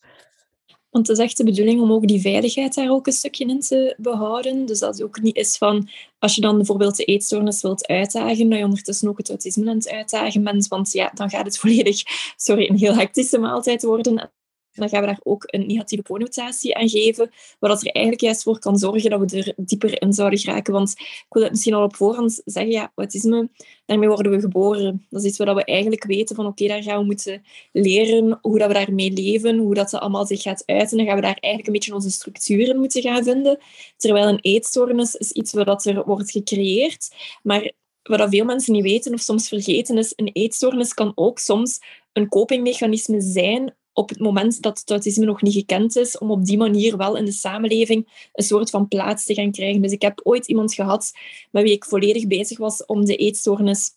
Want 0.89 1.07
het 1.07 1.17
is 1.17 1.23
echt 1.23 1.37
de 1.37 1.43
bedoeling 1.43 1.81
om 1.81 1.91
ook 1.91 2.07
die 2.07 2.21
veiligheid 2.21 2.73
daar 2.73 2.89
ook 2.89 3.07
een 3.07 3.13
stukje 3.13 3.45
in 3.45 3.59
te 3.59 3.95
behouden. 3.97 4.65
Dus 4.65 4.79
dat 4.79 4.93
het 4.93 5.03
ook 5.03 5.21
niet 5.21 5.35
is 5.35 5.57
van, 5.57 5.89
als 6.19 6.35
je 6.35 6.41
dan 6.41 6.55
bijvoorbeeld 6.55 6.95
de 6.95 7.03
eetstoornis 7.03 7.61
wilt 7.61 7.87
uitdagen, 7.87 8.49
dat 8.49 8.59
je 8.59 8.65
ondertussen 8.65 9.09
ook 9.09 9.17
het 9.17 9.29
autisme 9.29 9.69
aan 9.69 9.75
het 9.75 9.89
uitdagen 9.89 10.43
bent. 10.43 10.67
Want 10.67 10.91
ja, 10.91 11.11
dan 11.13 11.29
gaat 11.29 11.45
het 11.45 11.57
volledig, 11.57 12.01
sorry, 12.35 12.69
een 12.69 12.77
heel 12.77 12.95
hectische 12.95 13.37
maaltijd 13.37 13.83
worden 13.83 14.31
dan 14.73 14.89
gaan 14.89 15.01
we 15.01 15.07
daar 15.07 15.19
ook 15.23 15.43
een 15.45 15.67
negatieve 15.67 16.03
connotatie 16.03 16.75
aan 16.75 16.89
geven, 16.89 17.31
dat 17.59 17.81
er 17.81 17.91
eigenlijk 17.91 18.21
juist 18.21 18.43
voor 18.43 18.59
kan 18.59 18.77
zorgen 18.77 19.09
dat 19.09 19.31
we 19.31 19.37
er 19.37 19.53
dieper 19.57 20.01
in 20.01 20.13
zouden 20.13 20.39
geraken. 20.39 20.73
Want 20.73 20.91
ik 20.99 21.25
wil 21.29 21.43
het 21.43 21.51
misschien 21.51 21.73
al 21.73 21.83
op 21.83 21.95
voorhand 21.95 22.41
zeggen, 22.45 22.71
ja, 22.71 22.91
autisme, 22.95 23.49
daarmee 23.85 24.09
worden 24.09 24.31
we 24.31 24.39
geboren. 24.39 25.05
Dat 25.09 25.21
is 25.21 25.27
iets 25.27 25.37
wat 25.37 25.55
we 25.55 25.65
eigenlijk 25.65 26.03
weten 26.03 26.35
van, 26.35 26.45
oké, 26.45 26.67
daar 26.67 26.83
gaan 26.83 26.99
we 26.99 27.05
moeten 27.05 27.43
leren 27.71 28.39
hoe 28.41 28.59
dat 28.59 28.67
we 28.67 28.73
daarmee 28.73 29.11
leven, 29.11 29.57
hoe 29.57 29.73
dat 29.73 29.89
ze 29.89 29.99
allemaal 29.99 30.25
zich 30.25 30.41
gaat 30.41 30.63
uiten. 30.65 30.97
Dan 30.97 31.05
gaan 31.05 31.15
we 31.15 31.21
daar 31.21 31.37
eigenlijk 31.39 31.67
een 31.67 31.73
beetje 31.73 31.93
onze 31.93 32.11
structuren 32.11 32.77
moeten 32.77 33.01
gaan 33.01 33.23
vinden. 33.23 33.59
Terwijl 33.97 34.27
een 34.27 34.39
eetstoornis 34.41 35.15
is 35.15 35.31
iets 35.31 35.53
wat 35.53 35.85
er 35.85 36.05
wordt 36.05 36.31
gecreëerd, 36.31 37.15
maar 37.43 37.71
wat 38.03 38.29
veel 38.29 38.45
mensen 38.45 38.73
niet 38.73 38.83
weten 38.83 39.13
of 39.13 39.19
soms 39.19 39.47
vergeten 39.47 39.97
is, 39.97 40.13
een 40.15 40.29
eetstoornis 40.33 40.93
kan 40.93 41.11
ook 41.15 41.39
soms 41.39 41.79
een 42.13 42.29
copingmechanisme 42.29 43.21
zijn 43.21 43.75
op 43.99 44.09
het 44.09 44.19
moment 44.19 44.61
dat 44.61 44.79
het 44.79 44.89
autisme 44.89 45.25
nog 45.25 45.41
niet 45.41 45.53
gekend 45.53 45.95
is, 45.95 46.17
om 46.17 46.31
op 46.31 46.45
die 46.45 46.57
manier 46.57 46.97
wel 46.97 47.17
in 47.17 47.25
de 47.25 47.31
samenleving 47.31 48.29
een 48.33 48.43
soort 48.43 48.69
van 48.69 48.87
plaats 48.87 49.25
te 49.25 49.33
gaan 49.33 49.51
krijgen. 49.51 49.81
Dus 49.81 49.91
ik 49.91 50.01
heb 50.01 50.19
ooit 50.23 50.47
iemand 50.47 50.73
gehad 50.73 51.11
met 51.51 51.63
wie 51.63 51.73
ik 51.73 51.85
volledig 51.85 52.27
bezig 52.27 52.57
was 52.57 52.85
om 52.85 53.05
de 53.05 53.15
eetstoornis 53.15 53.93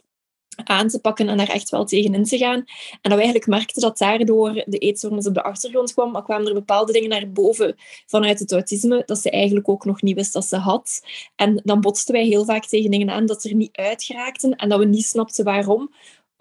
aan 0.65 0.89
te 0.89 1.01
pakken 1.01 1.29
en 1.29 1.37
daar 1.37 1.49
echt 1.49 1.71
wel 1.71 1.85
tegenin 1.85 2.25
te 2.25 2.39
gaan. 2.39 2.59
En 2.59 3.11
dat 3.11 3.13
we 3.13 3.23
eigenlijk 3.23 3.47
merkten 3.47 3.83
dat 3.83 3.99
daardoor 3.99 4.53
de 4.67 4.79
eetstoornis 4.79 5.27
op 5.27 5.35
de 5.35 5.43
achtergrond 5.43 5.93
kwam, 5.93 6.11
maar 6.11 6.23
kwamen 6.23 6.47
er 6.47 6.55
bepaalde 6.55 6.93
dingen 6.93 7.09
naar 7.09 7.33
boven 7.33 7.77
vanuit 8.07 8.39
het 8.39 8.53
autisme 8.53 9.03
dat 9.07 9.19
ze 9.19 9.31
eigenlijk 9.31 9.69
ook 9.69 9.85
nog 9.85 10.03
niet 10.03 10.17
wist 10.17 10.33
dat 10.33 10.45
ze 10.45 10.57
had. 10.57 11.03
En 11.37 11.61
dan 11.65 11.81
botsten 11.81 12.15
wij 12.15 12.25
heel 12.25 12.45
vaak 12.45 12.67
tegen 12.67 12.91
dingen 12.91 13.11
aan 13.11 13.27
dat 13.27 13.43
ze 13.43 13.49
er 13.49 13.55
niet 13.55 13.77
uitgeraakten 13.77 14.57
en 14.57 14.69
dat 14.69 14.79
we 14.79 14.85
niet 14.85 15.05
snapten 15.05 15.45
waarom 15.45 15.91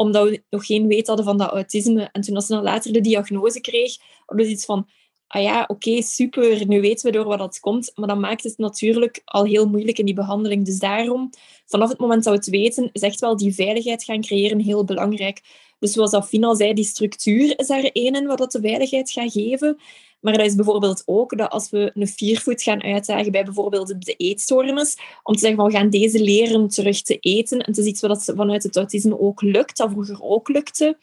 omdat 0.01 0.29
we 0.29 0.43
nog 0.49 0.65
geen 0.65 0.87
weet 0.87 1.07
hadden 1.07 1.25
van 1.25 1.37
dat 1.37 1.51
autisme. 1.51 2.09
En 2.11 2.21
toen 2.21 2.35
als 2.35 2.45
ze 2.45 2.53
dan 2.53 2.63
later 2.63 2.93
de 2.93 3.01
diagnose 3.01 3.61
kreeg, 3.61 3.97
hadden 4.25 4.45
we 4.45 4.51
iets 4.51 4.65
van, 4.65 4.87
ah 5.27 5.41
ja, 5.41 5.65
oké, 5.67 6.01
super, 6.01 6.67
nu 6.67 6.81
weten 6.81 7.05
we 7.05 7.17
door 7.17 7.25
wat 7.25 7.39
dat 7.39 7.59
komt. 7.59 7.91
Maar 7.95 8.07
dan 8.07 8.19
maakt 8.19 8.43
het 8.43 8.57
natuurlijk 8.57 9.21
al 9.25 9.45
heel 9.45 9.67
moeilijk 9.67 9.97
in 9.97 10.05
die 10.05 10.15
behandeling. 10.15 10.65
Dus 10.65 10.79
daarom, 10.79 11.29
vanaf 11.65 11.89
het 11.89 11.99
moment 11.99 12.23
dat 12.23 12.33
we 12.33 12.39
het 12.39 12.49
weten, 12.49 12.89
is 12.91 13.01
echt 13.01 13.19
wel 13.19 13.37
die 13.37 13.53
veiligheid 13.53 14.03
gaan 14.03 14.21
creëren 14.21 14.59
heel 14.59 14.83
belangrijk. 14.83 15.41
Dus 15.81 15.91
zoals 15.91 16.11
al 16.11 16.55
zei, 16.55 16.73
die 16.73 16.85
structuur 16.85 17.59
is 17.59 17.67
daar 17.67 17.83
één 17.83 18.15
in 18.15 18.25
wat 18.25 18.37
dat 18.37 18.51
de 18.51 18.61
veiligheid 18.61 19.11
gaat 19.11 19.31
geven. 19.31 19.77
Maar 20.19 20.37
dat 20.37 20.45
is 20.45 20.55
bijvoorbeeld 20.55 21.03
ook 21.05 21.37
dat 21.37 21.49
als 21.49 21.69
we 21.69 21.91
een 21.93 22.07
viervoet 22.07 22.61
gaan 22.61 22.83
uitdagen 22.83 23.31
bij 23.31 23.43
bijvoorbeeld 23.43 24.05
de 24.05 24.13
eetstoornis, 24.13 24.97
om 25.23 25.33
te 25.33 25.39
zeggen 25.39 25.59
van 25.59 25.67
we 25.67 25.77
gaan 25.77 25.89
deze 25.89 26.23
leren 26.23 26.67
terug 26.67 27.01
te 27.01 27.17
eten, 27.19 27.59
en 27.59 27.65
het 27.65 27.77
is 27.77 27.85
iets 27.85 28.01
wat 28.01 28.31
vanuit 28.35 28.63
het 28.63 28.75
autisme 28.75 29.19
ook 29.19 29.41
lukt, 29.41 29.77
dat 29.77 29.91
vroeger 29.91 30.21
ook 30.21 30.49
lukte, 30.49 30.97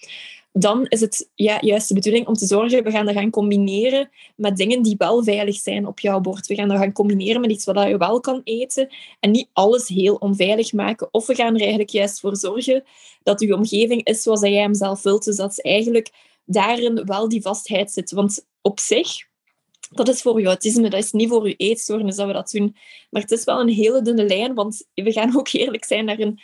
dan 0.52 0.87
is 0.87 1.00
het 1.00 1.31
ja, 1.35 1.59
juist 1.61 1.88
de 1.88 1.95
bedoeling 1.95 2.26
om 2.26 2.35
te 2.35 2.47
zorgen, 2.47 2.85
we 2.85 2.90
gaan 2.90 3.07
dat 3.07 3.14
gaan 3.14 3.31
combineren 3.31 4.11
met 4.37 4.57
dingen 4.57 4.83
die 4.83 4.95
wel 4.99 5.25
veilig 5.25 5.57
zijn 5.57 5.87
op 5.87 6.00
jouw 6.00 6.21
bord. 6.21 6.47
We 6.47 6.55
gaan 6.55 6.69
dat 6.69 6.78
gaan 6.78 6.93
combineren 6.93 7.40
met 7.40 7.50
iets 7.50 7.64
wat 7.64 7.88
je 7.88 7.97
wel 7.97 8.21
kan 8.21 8.40
eten 8.45 8.88
en 9.21 9.31
niet 9.31 9.49
alles 9.52 9.88
heel 9.88 10.14
onveilig 10.14 10.73
maken. 10.73 11.09
Of 11.11 11.26
we 11.26 11.35
gaan 11.35 11.55
er 11.55 11.61
eigenlijk 11.61 11.90
juist 11.90 12.21
voor 12.21 12.37
zorgen 12.37 12.85
dat 13.23 13.40
je 13.40 13.55
omgeving 13.55 14.05
is 14.05 14.23
zoals 14.23 14.40
jij 14.40 14.52
hem 14.52 14.75
zelf 14.75 15.02
wilt. 15.02 15.25
Dus 15.25 15.37
dat 15.37 15.50
is 15.50 15.61
eigenlijk 15.61 16.11
daarin 16.45 17.05
wel 17.05 17.28
die 17.28 17.43
vastheid 17.43 17.90
zit. 17.90 18.11
Want 18.11 18.47
op 18.62 18.81
zich, 18.81 19.11
dat 19.90 20.09
is 20.09 20.23
voor 20.23 20.40
je 20.40 20.47
autisme, 20.47 20.90
dat 20.90 21.02
is 21.02 21.12
niet 21.12 21.28
voor 21.28 21.49
je 21.49 21.57
eetstoornis 21.57 22.17
dat 22.17 22.26
we 22.26 22.33
dat 22.33 22.50
doen. 22.50 22.76
Maar 23.11 23.23
het 23.23 23.31
is 23.31 23.45
wel 23.45 23.61
een 23.61 23.69
hele 23.69 24.02
dunne 24.02 24.26
lijn, 24.26 24.55
want 24.55 24.87
we 24.95 25.12
gaan 25.12 25.37
ook 25.38 25.49
eerlijk 25.52 25.85
zijn 25.85 26.07
daarin. 26.07 26.40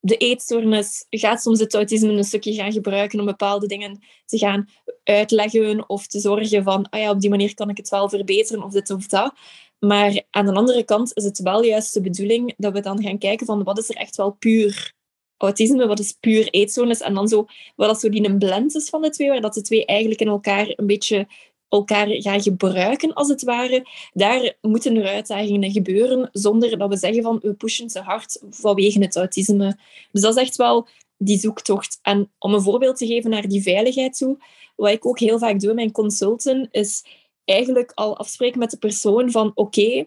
De 0.00 0.16
eetstoornis 0.16 1.06
gaat 1.10 1.42
soms 1.42 1.60
het 1.60 1.74
autisme 1.74 2.12
een 2.12 2.24
stukje 2.24 2.54
gaan 2.54 2.72
gebruiken 2.72 3.20
om 3.20 3.26
bepaalde 3.26 3.66
dingen 3.66 3.98
te 4.24 4.38
gaan 4.38 4.68
uitleggen 5.04 5.88
of 5.88 6.06
te 6.06 6.20
zorgen 6.20 6.62
van, 6.62 6.88
ah 6.90 7.00
ja, 7.00 7.10
op 7.10 7.20
die 7.20 7.30
manier 7.30 7.54
kan 7.54 7.70
ik 7.70 7.76
het 7.76 7.88
wel 7.88 8.08
verbeteren 8.08 8.62
of 8.62 8.72
dit 8.72 8.90
of 8.90 9.06
dat. 9.06 9.34
Maar 9.78 10.22
aan 10.30 10.46
de 10.46 10.52
andere 10.52 10.84
kant 10.84 11.14
is 11.14 11.24
het 11.24 11.38
wel 11.38 11.62
juist 11.62 11.94
de 11.94 12.00
bedoeling 12.00 12.54
dat 12.56 12.72
we 12.72 12.80
dan 12.80 13.02
gaan 13.02 13.18
kijken 13.18 13.46
van 13.46 13.64
wat 13.64 13.78
is 13.78 13.88
er 13.88 13.96
echt 13.96 14.16
wel 14.16 14.30
puur 14.30 14.96
autisme, 15.36 15.86
wat 15.86 15.98
is 15.98 16.12
puur 16.12 16.48
eetstoornis 16.48 17.00
en 17.00 17.14
dan 17.14 17.28
zo, 17.28 17.46
wat 17.76 17.88
dat 17.88 18.00
zo 18.00 18.08
die 18.08 18.24
een 18.28 18.38
blend 18.38 18.74
is 18.74 18.88
van 18.88 19.02
de 19.02 19.10
twee, 19.10 19.28
waar 19.28 19.40
dat 19.40 19.54
de 19.54 19.62
twee 19.62 19.86
eigenlijk 19.86 20.20
in 20.20 20.28
elkaar 20.28 20.72
een 20.76 20.86
beetje 20.86 21.28
elkaar 21.68 22.06
gaan 22.08 22.42
gebruiken, 22.42 23.12
als 23.12 23.28
het 23.28 23.42
ware. 23.42 23.86
Daar 24.12 24.56
moeten 24.60 24.96
er 24.96 25.06
uitdagingen 25.06 25.70
gebeuren, 25.70 26.28
zonder 26.32 26.78
dat 26.78 26.88
we 26.88 26.96
zeggen 26.96 27.22
van 27.22 27.38
we 27.42 27.54
pushen 27.54 27.86
te 27.86 28.00
hard 28.00 28.42
vanwege 28.50 29.00
het 29.00 29.16
autisme. 29.16 29.78
Dus 30.12 30.22
dat 30.22 30.36
is 30.36 30.42
echt 30.42 30.56
wel 30.56 30.88
die 31.16 31.38
zoektocht. 31.38 31.98
En 32.02 32.30
om 32.38 32.54
een 32.54 32.62
voorbeeld 32.62 32.96
te 32.96 33.06
geven 33.06 33.30
naar 33.30 33.48
die 33.48 33.62
veiligheid 33.62 34.16
toe, 34.18 34.38
wat 34.76 34.90
ik 34.90 35.06
ook 35.06 35.18
heel 35.18 35.38
vaak 35.38 35.60
doe 35.60 35.70
in 35.70 35.74
mijn 35.76 35.92
consulten, 35.92 36.68
is 36.70 37.04
eigenlijk 37.44 37.92
al 37.94 38.16
afspreken 38.16 38.58
met 38.58 38.70
de 38.70 38.78
persoon 38.78 39.30
van 39.30 39.52
oké, 39.54 40.06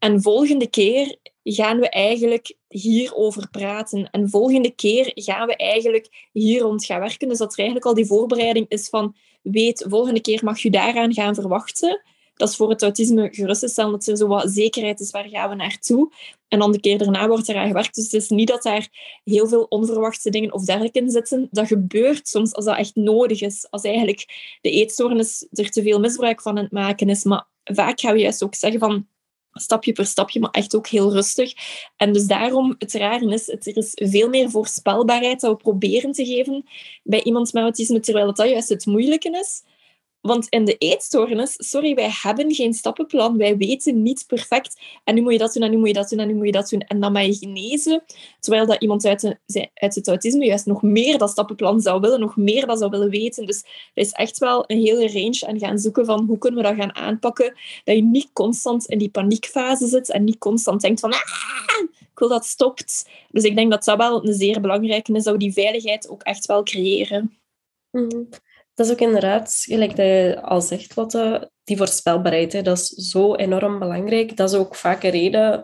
en 0.00 0.22
volgende 0.22 0.66
keer 0.66 1.16
gaan 1.42 1.78
we 1.78 1.88
eigenlijk 1.88 2.56
hierover 2.68 3.48
praten. 3.50 4.10
En 4.10 4.30
volgende 4.30 4.70
keer 4.70 5.12
gaan 5.14 5.46
we 5.46 5.56
eigenlijk 5.56 6.28
hier 6.32 6.60
rond 6.60 6.84
gaan 6.84 7.00
werken. 7.00 7.28
Dus 7.28 7.38
dat 7.38 7.52
er 7.52 7.58
eigenlijk 7.58 7.86
al 7.86 7.94
die 7.94 8.06
voorbereiding 8.06 8.68
is 8.68 8.88
van 8.88 9.16
weet, 9.42 9.84
volgende 9.88 10.20
keer 10.20 10.40
mag 10.44 10.58
je 10.60 10.70
daaraan 10.70 11.14
gaan 11.14 11.34
verwachten. 11.34 12.02
Dat 12.34 12.48
is 12.48 12.56
voor 12.56 12.70
het 12.70 12.82
autisme 12.82 13.28
gerust 13.32 13.60
te 13.60 13.68
stellen 13.68 13.90
dat 13.90 14.06
er 14.06 14.16
zo 14.16 14.26
wat 14.26 14.50
zekerheid 14.50 15.00
is, 15.00 15.10
waar 15.10 15.28
gaan 15.28 15.48
we 15.48 15.54
naartoe? 15.54 16.12
En 16.48 16.58
dan 16.58 16.72
de 16.72 16.80
keer 16.80 16.98
daarna 16.98 17.28
wordt 17.28 17.48
eraan 17.48 17.66
gewerkt. 17.66 17.94
Dus 17.94 18.04
het 18.04 18.22
is 18.22 18.28
niet 18.28 18.48
dat 18.48 18.62
daar 18.62 18.88
heel 19.24 19.48
veel 19.48 19.62
onverwachte 19.62 20.30
dingen 20.30 20.52
of 20.52 20.64
dergelijke 20.64 20.98
in 20.98 21.10
zitten. 21.10 21.48
Dat 21.50 21.66
gebeurt 21.66 22.28
soms 22.28 22.54
als 22.54 22.64
dat 22.64 22.76
echt 22.76 22.94
nodig 22.94 23.40
is. 23.40 23.66
Als 23.70 23.82
eigenlijk 23.82 24.26
de 24.60 24.70
eetstoornis 24.70 25.46
er 25.50 25.70
te 25.70 25.82
veel 25.82 26.00
misbruik 26.00 26.42
van 26.42 26.56
aan 26.56 26.62
het 26.62 26.72
maken 26.72 27.08
is. 27.08 27.24
Maar 27.24 27.46
vaak 27.64 28.00
gaan 28.00 28.14
we 28.14 28.20
juist 28.20 28.42
ook 28.42 28.54
zeggen 28.54 28.80
van 28.80 29.06
stapje 29.52 29.92
per 29.92 30.06
stapje, 30.06 30.40
maar 30.40 30.50
echt 30.50 30.76
ook 30.76 30.86
heel 30.86 31.12
rustig. 31.12 31.52
En 31.96 32.12
dus 32.12 32.26
daarom, 32.26 32.74
het 32.78 32.92
rare 32.92 33.32
is, 33.32 33.46
het, 33.46 33.66
er 33.66 33.76
is 33.76 33.90
veel 33.94 34.28
meer 34.28 34.50
voorspelbaarheid 34.50 35.40
dat 35.40 35.50
we 35.50 35.56
proberen 35.56 36.12
te 36.12 36.24
geven 36.24 36.64
bij 37.02 37.22
iemand 37.22 37.52
met 37.52 37.62
autisme, 37.62 38.00
terwijl 38.00 38.34
dat 38.34 38.48
juist 38.48 38.68
het 38.68 38.86
moeilijke 38.86 39.30
is. 39.30 39.62
Want 40.20 40.48
in 40.48 40.64
de 40.64 40.76
eetstoornis, 40.76 41.54
sorry, 41.56 41.94
wij 41.94 42.10
hebben 42.22 42.54
geen 42.54 42.74
stappenplan. 42.74 43.36
Wij 43.36 43.56
weten 43.56 44.02
niet 44.02 44.24
perfect. 44.26 44.80
En 45.04 45.14
nu 45.14 45.22
moet 45.22 45.32
je 45.32 45.38
dat 45.38 45.52
doen, 45.52 45.62
en 45.62 45.70
nu 45.70 45.76
moet 45.76 45.86
je 45.86 45.92
dat 45.92 46.08
doen, 46.08 46.18
en 46.18 46.26
nu 46.26 46.34
moet 46.34 46.46
je 46.46 46.52
dat 46.52 46.68
doen. 46.68 46.80
En 46.80 47.00
dan 47.00 47.12
mag 47.12 47.24
je 47.24 47.34
genezen. 47.34 48.02
Terwijl 48.40 48.66
dat 48.66 48.82
iemand 48.82 49.04
uit, 49.04 49.38
uit 49.74 49.94
het 49.94 50.08
autisme 50.08 50.44
juist 50.44 50.66
nog 50.66 50.82
meer 50.82 51.18
dat 51.18 51.30
stappenplan 51.30 51.80
zou 51.80 52.00
willen, 52.00 52.20
nog 52.20 52.36
meer 52.36 52.66
dat 52.66 52.78
zou 52.78 52.90
willen 52.90 53.10
weten. 53.10 53.46
Dus 53.46 53.62
er 53.94 54.02
is 54.02 54.12
echt 54.12 54.38
wel 54.38 54.64
een 54.66 54.80
hele 54.80 55.12
range 55.12 55.46
aan 55.46 55.58
gaan 55.58 55.78
zoeken 55.78 56.04
van 56.04 56.24
hoe 56.26 56.38
kunnen 56.38 56.62
we 56.62 56.68
dat 56.68 56.78
gaan 56.78 56.94
aanpakken. 56.94 57.54
Dat 57.84 57.96
je 57.96 58.02
niet 58.02 58.30
constant 58.32 58.86
in 58.86 58.98
die 58.98 59.10
paniekfase 59.10 59.86
zit 59.86 60.10
en 60.10 60.24
niet 60.24 60.38
constant 60.38 60.80
denkt 60.80 61.00
van 61.00 61.12
ah, 61.12 61.18
ik 61.98 62.18
wil 62.18 62.28
dat 62.28 62.46
stopt. 62.46 63.08
Dus 63.30 63.44
ik 63.44 63.56
denk 63.56 63.70
dat 63.70 63.84
dat 63.84 63.96
wel 63.96 64.26
een 64.26 64.34
zeer 64.34 64.60
belangrijke 64.60 65.12
is, 65.12 65.24
dat 65.24 65.32
we 65.32 65.38
die 65.38 65.52
veiligheid 65.52 66.08
ook 66.08 66.22
echt 66.22 66.46
wel 66.46 66.62
creëren. 66.62 67.38
Mm 67.90 68.28
dat 68.80 68.88
is 68.88 68.94
ook 68.94 69.08
inderdaad, 69.08 69.54
gelijk 69.68 69.96
dat 69.96 70.06
je 70.06 70.38
al 70.42 70.60
zegt, 70.60 70.96
Lotte, 70.96 71.50
die 71.64 71.76
voorspelbaarheid, 71.76 72.52
hè, 72.52 72.62
dat 72.62 72.78
is 72.78 72.88
zo 72.88 73.34
enorm 73.34 73.78
belangrijk. 73.78 74.36
Dat 74.36 74.50
is 74.50 74.58
ook 74.58 74.74
vaak 74.74 75.02
een 75.02 75.10
reden 75.10 75.62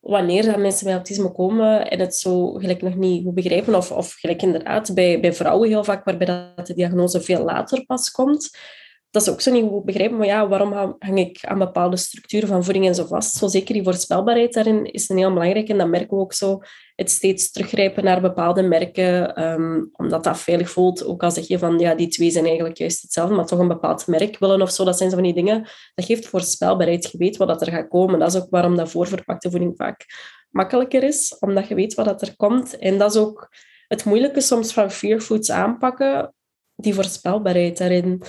wanneer 0.00 0.60
mensen 0.60 0.86
met 0.86 0.94
autisme 0.94 1.32
komen 1.32 1.90
en 1.90 2.00
het 2.00 2.16
zo 2.16 2.52
gelijk 2.52 2.82
nog 2.82 2.94
niet 2.94 3.24
goed 3.24 3.34
begrijpen, 3.34 3.74
of, 3.74 3.92
of 3.92 4.12
gelijk 4.12 4.42
inderdaad 4.42 4.94
bij, 4.94 5.20
bij 5.20 5.32
vrouwen 5.32 5.68
heel 5.68 5.84
vaak, 5.84 6.04
waarbij 6.04 6.26
dat 6.26 6.66
de 6.66 6.74
diagnose 6.74 7.20
veel 7.20 7.44
later 7.44 7.84
pas 7.86 8.10
komt, 8.10 8.58
dat 9.14 9.22
is 9.22 9.28
ook 9.28 9.40
zo 9.40 9.52
niet 9.52 9.68
goed 9.68 9.84
begrijpen. 9.84 10.16
Maar 10.16 10.26
ja, 10.26 10.48
waarom 10.48 10.72
hang 10.98 11.18
ik 11.18 11.44
aan 11.44 11.58
bepaalde 11.58 11.96
structuren 11.96 12.48
van 12.48 12.64
voeding 12.64 12.86
en 12.86 12.94
zo 12.94 13.04
vast? 13.06 13.36
Zo 13.36 13.46
zeker 13.46 13.74
die 13.74 13.82
voorspelbaarheid 13.82 14.52
daarin 14.52 14.84
is 14.84 15.08
een 15.08 15.16
heel 15.16 15.32
belangrijk. 15.32 15.68
En 15.68 15.78
dat 15.78 15.88
merken 15.88 16.16
we 16.16 16.22
ook 16.22 16.32
zo. 16.32 16.60
Het 16.94 17.10
steeds 17.10 17.50
teruggrijpen 17.50 18.04
naar 18.04 18.20
bepaalde 18.20 18.62
merken, 18.62 19.42
um, 19.42 19.90
omdat 19.92 20.24
dat 20.24 20.38
veilig 20.38 20.70
voelt. 20.70 21.04
Ook 21.04 21.22
al 21.22 21.30
zeg 21.30 21.46
je 21.46 21.58
van, 21.58 21.78
ja, 21.78 21.94
die 21.94 22.08
twee 22.08 22.30
zijn 22.30 22.44
eigenlijk 22.44 22.76
juist 22.76 23.02
hetzelfde, 23.02 23.34
maar 23.34 23.46
toch 23.46 23.58
een 23.58 23.68
bepaald 23.68 24.06
merk 24.06 24.38
willen 24.38 24.62
of 24.62 24.70
zo. 24.70 24.84
Dat 24.84 24.96
zijn 24.98 25.10
zo 25.10 25.16
van 25.16 25.24
die 25.24 25.34
dingen. 25.34 25.68
Dat 25.94 26.04
geeft 26.04 26.26
voorspelbaarheid. 26.26 27.10
Je 27.12 27.18
weet 27.18 27.36
wat 27.36 27.48
dat 27.48 27.60
er 27.60 27.72
gaat 27.72 27.88
komen. 27.88 28.18
Dat 28.18 28.34
is 28.34 28.40
ook 28.40 28.50
waarom 28.50 28.76
dat 28.76 28.90
voorverpakte 28.90 29.50
voeding 29.50 29.72
vaak 29.76 30.06
makkelijker 30.50 31.02
is, 31.02 31.36
omdat 31.38 31.68
je 31.68 31.74
weet 31.74 31.94
wat 31.94 32.06
dat 32.06 32.22
er 32.22 32.36
komt. 32.36 32.78
En 32.78 32.98
dat 32.98 33.14
is 33.14 33.20
ook 33.20 33.48
het 33.88 34.04
moeilijke 34.04 34.40
soms 34.40 34.72
van 34.72 34.90
fear 34.90 35.20
foods 35.20 35.50
aanpakken, 35.50 36.34
die 36.74 36.94
voorspelbaarheid 36.94 37.78
daarin. 37.78 38.22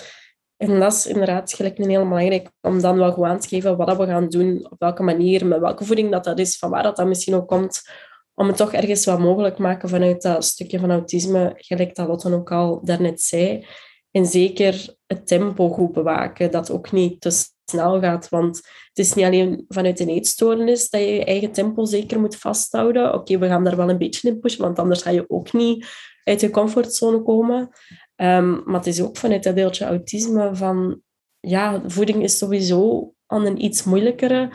En 0.57 0.79
dat 0.79 0.93
is 0.93 1.07
inderdaad 1.07 1.53
gelijk 1.53 1.77
een 1.77 1.89
heel 1.89 2.07
belangrijk 2.07 2.49
om 2.61 2.81
dan 2.81 2.97
wel 2.97 3.13
gewoon 3.13 3.29
aan 3.29 3.39
te 3.39 3.47
geven 3.47 3.77
wat 3.77 3.97
we 3.97 4.05
gaan 4.05 4.29
doen, 4.29 4.67
op 4.71 4.79
welke 4.79 5.03
manier, 5.03 5.45
met 5.45 5.59
welke 5.59 5.85
voeding 5.85 6.11
dat, 6.11 6.23
dat 6.23 6.39
is, 6.39 6.57
van 6.57 6.69
waar 6.69 6.83
dat, 6.83 6.95
dat 6.95 7.07
misschien 7.07 7.35
ook 7.35 7.47
komt. 7.47 7.81
Om 8.33 8.47
het 8.47 8.57
toch 8.57 8.73
ergens 8.73 9.05
wat 9.05 9.19
mogelijk 9.19 9.55
te 9.55 9.61
maken 9.61 9.89
vanuit 9.89 10.21
dat 10.21 10.45
stukje 10.45 10.79
van 10.79 10.91
autisme, 10.91 11.53
gelijk 11.55 11.95
dat 11.95 12.07
Lotte 12.07 12.33
ook 12.33 12.51
al 12.51 12.79
daarnet 12.83 13.21
zei. 13.21 13.65
En 14.11 14.25
zeker 14.25 14.95
het 15.07 15.27
tempo 15.27 15.69
goed 15.69 15.91
bewaken, 15.91 16.51
dat 16.51 16.71
ook 16.71 16.91
niet 16.91 17.21
te 17.21 17.31
snel 17.65 17.99
gaat. 17.99 18.29
Want 18.29 18.55
het 18.57 18.97
is 19.05 19.13
niet 19.13 19.25
alleen 19.25 19.65
vanuit 19.67 19.99
een 19.99 20.09
eetstoornis 20.09 20.89
dat 20.89 21.01
je 21.01 21.13
je 21.13 21.25
eigen 21.25 21.51
tempo 21.51 21.85
zeker 21.85 22.19
moet 22.19 22.35
vasthouden. 22.35 23.13
Oké, 23.13 23.37
we 23.37 23.47
gaan 23.47 23.63
daar 23.63 23.77
wel 23.77 23.89
een 23.89 23.97
beetje 23.97 24.29
in 24.29 24.39
pushen, 24.39 24.61
want 24.61 24.79
anders 24.79 25.01
ga 25.01 25.09
je 25.09 25.25
ook 25.29 25.53
niet 25.53 25.85
uit 26.23 26.41
je 26.41 26.49
comfortzone 26.49 27.21
komen. 27.21 27.69
Um, 28.15 28.61
maar 28.65 28.75
het 28.75 28.87
is 28.87 29.01
ook 29.01 29.17
vanuit 29.17 29.43
dat 29.43 29.55
deeltje 29.55 29.85
autisme 29.85 30.55
van... 30.55 31.01
Ja, 31.39 31.81
voeding 31.87 32.23
is 32.23 32.37
sowieso 32.37 33.13
aan 33.25 33.45
een 33.45 33.63
iets 33.63 33.83
moeilijkere. 33.83 34.49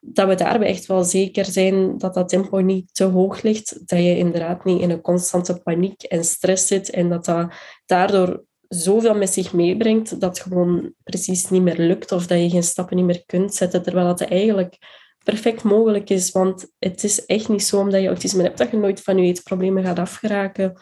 Dat 0.00 0.28
we 0.28 0.34
daarbij 0.34 0.68
echt 0.68 0.86
wel 0.86 1.04
zeker 1.04 1.44
zijn 1.44 1.98
dat 1.98 2.14
dat 2.14 2.28
tempo 2.28 2.58
niet 2.60 2.94
te 2.94 3.04
hoog 3.04 3.42
ligt. 3.42 3.88
Dat 3.88 3.98
je 3.98 4.16
inderdaad 4.16 4.64
niet 4.64 4.80
in 4.80 4.90
een 4.90 5.00
constante 5.00 5.62
paniek 5.62 6.02
en 6.02 6.24
stress 6.24 6.66
zit. 6.66 6.90
En 6.90 7.08
dat 7.08 7.24
dat 7.24 7.54
daardoor 7.86 8.44
zoveel 8.68 9.14
met 9.14 9.30
zich 9.30 9.52
meebrengt 9.52 10.20
dat 10.20 10.36
het 10.36 10.46
gewoon 10.46 10.92
precies 11.02 11.50
niet 11.50 11.62
meer 11.62 11.78
lukt 11.78 12.12
of 12.12 12.26
dat 12.26 12.38
je 12.38 12.50
geen 12.50 12.62
stappen 12.62 12.96
niet 12.96 13.04
meer 13.04 13.22
kunt 13.26 13.54
zetten, 13.54 13.82
terwijl 13.82 14.06
dat 14.06 14.20
eigenlijk 14.20 14.78
perfect 15.24 15.62
mogelijk 15.62 16.10
is. 16.10 16.30
Want 16.30 16.72
het 16.78 17.04
is 17.04 17.26
echt 17.26 17.48
niet 17.48 17.62
zo 17.62 17.78
omdat 17.78 18.00
je 18.00 18.06
autisme 18.06 18.42
hebt 18.42 18.58
dat 18.58 18.70
je 18.70 18.76
nooit 18.76 19.00
van 19.00 19.18
je 19.18 19.24
eetproblemen 19.24 19.84
gaat 19.84 19.98
afgeraken 19.98 20.80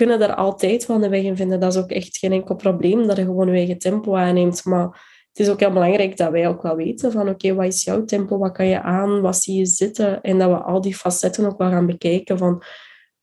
kunnen 0.00 0.18
daar 0.18 0.34
altijd 0.34 0.86
wel 0.86 1.02
een 1.02 1.10
weg 1.10 1.22
in 1.22 1.36
vinden. 1.36 1.60
Dat 1.60 1.74
is 1.74 1.82
ook 1.82 1.90
echt 1.90 2.18
geen 2.18 2.32
enkel 2.32 2.54
probleem, 2.54 3.06
dat 3.06 3.16
je 3.16 3.24
gewoon 3.24 3.48
je 3.48 3.56
eigen 3.56 3.78
tempo 3.78 4.16
aanneemt. 4.16 4.64
Maar 4.64 4.84
het 5.28 5.38
is 5.38 5.48
ook 5.48 5.60
heel 5.60 5.72
belangrijk 5.72 6.16
dat 6.16 6.30
wij 6.30 6.48
ook 6.48 6.62
wel 6.62 6.76
weten 6.76 7.12
van 7.12 7.28
oké, 7.28 7.54
wat 7.54 7.66
is 7.66 7.84
jouw 7.84 8.04
tempo, 8.04 8.38
wat 8.38 8.52
kan 8.52 8.66
je 8.66 8.82
aan, 8.82 9.20
wat 9.20 9.36
zie 9.36 9.58
je 9.58 9.66
zitten? 9.66 10.20
En 10.20 10.38
dat 10.38 10.50
we 10.50 10.56
al 10.56 10.80
die 10.80 10.94
facetten 10.94 11.44
ook 11.46 11.58
wel 11.58 11.70
gaan 11.70 11.86
bekijken 11.86 12.38
van 12.38 12.62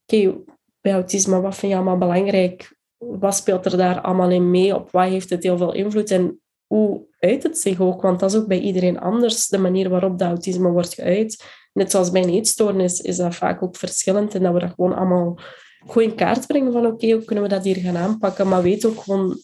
oké, 0.05 0.36
bij 0.81 0.93
autisme, 0.93 1.41
wat 1.41 1.55
vind 1.55 1.72
je 1.72 1.77
allemaal 1.77 1.98
belangrijk? 1.98 2.75
Wat 2.98 3.36
speelt 3.36 3.65
er 3.65 3.77
daar 3.77 4.01
allemaal 4.01 4.31
in 4.31 4.51
mee? 4.51 4.75
Op 4.75 4.91
wat 4.91 5.07
heeft 5.07 5.29
het 5.29 5.43
heel 5.43 5.57
veel 5.57 5.74
invloed? 5.74 6.12
En 6.12 6.41
hoe 6.65 7.05
uit 7.19 7.43
het 7.43 7.57
zich 7.57 7.79
ook? 7.79 8.01
Want 8.01 8.19
dat 8.19 8.31
is 8.31 8.38
ook 8.38 8.48
bij 8.48 8.60
iedereen 8.60 9.00
anders, 9.00 9.48
de 9.48 9.57
manier 9.57 9.89
waarop 9.89 10.19
dat 10.19 10.27
autisme 10.27 10.69
wordt 10.69 10.93
geuit. 10.93 11.43
Net 11.74 11.91
zoals 11.91 12.12
bij 12.12 12.24
een 12.24 12.34
eetstoornis 12.34 13.01
is 13.01 13.17
dat 13.17 13.36
vaak 13.36 13.63
ook 13.63 13.75
verschillend 13.75 14.36
en 14.36 14.43
dat 14.43 14.53
we 14.53 14.60
dat 14.60 14.74
gewoon 14.75 14.96
allemaal 14.96 15.39
goed 15.88 16.03
in 16.03 16.15
kaart 16.15 16.48
brengen 16.48 16.72
van 16.72 16.86
oké, 16.86 17.12
hoe 17.12 17.24
kunnen 17.24 17.44
we 17.44 17.50
dat 17.50 17.63
hier 17.63 17.75
gaan 17.75 17.98
aanpakken? 17.98 18.48
Maar 18.48 18.62
weet 18.62 18.86
ook 18.86 19.01
gewoon 19.01 19.41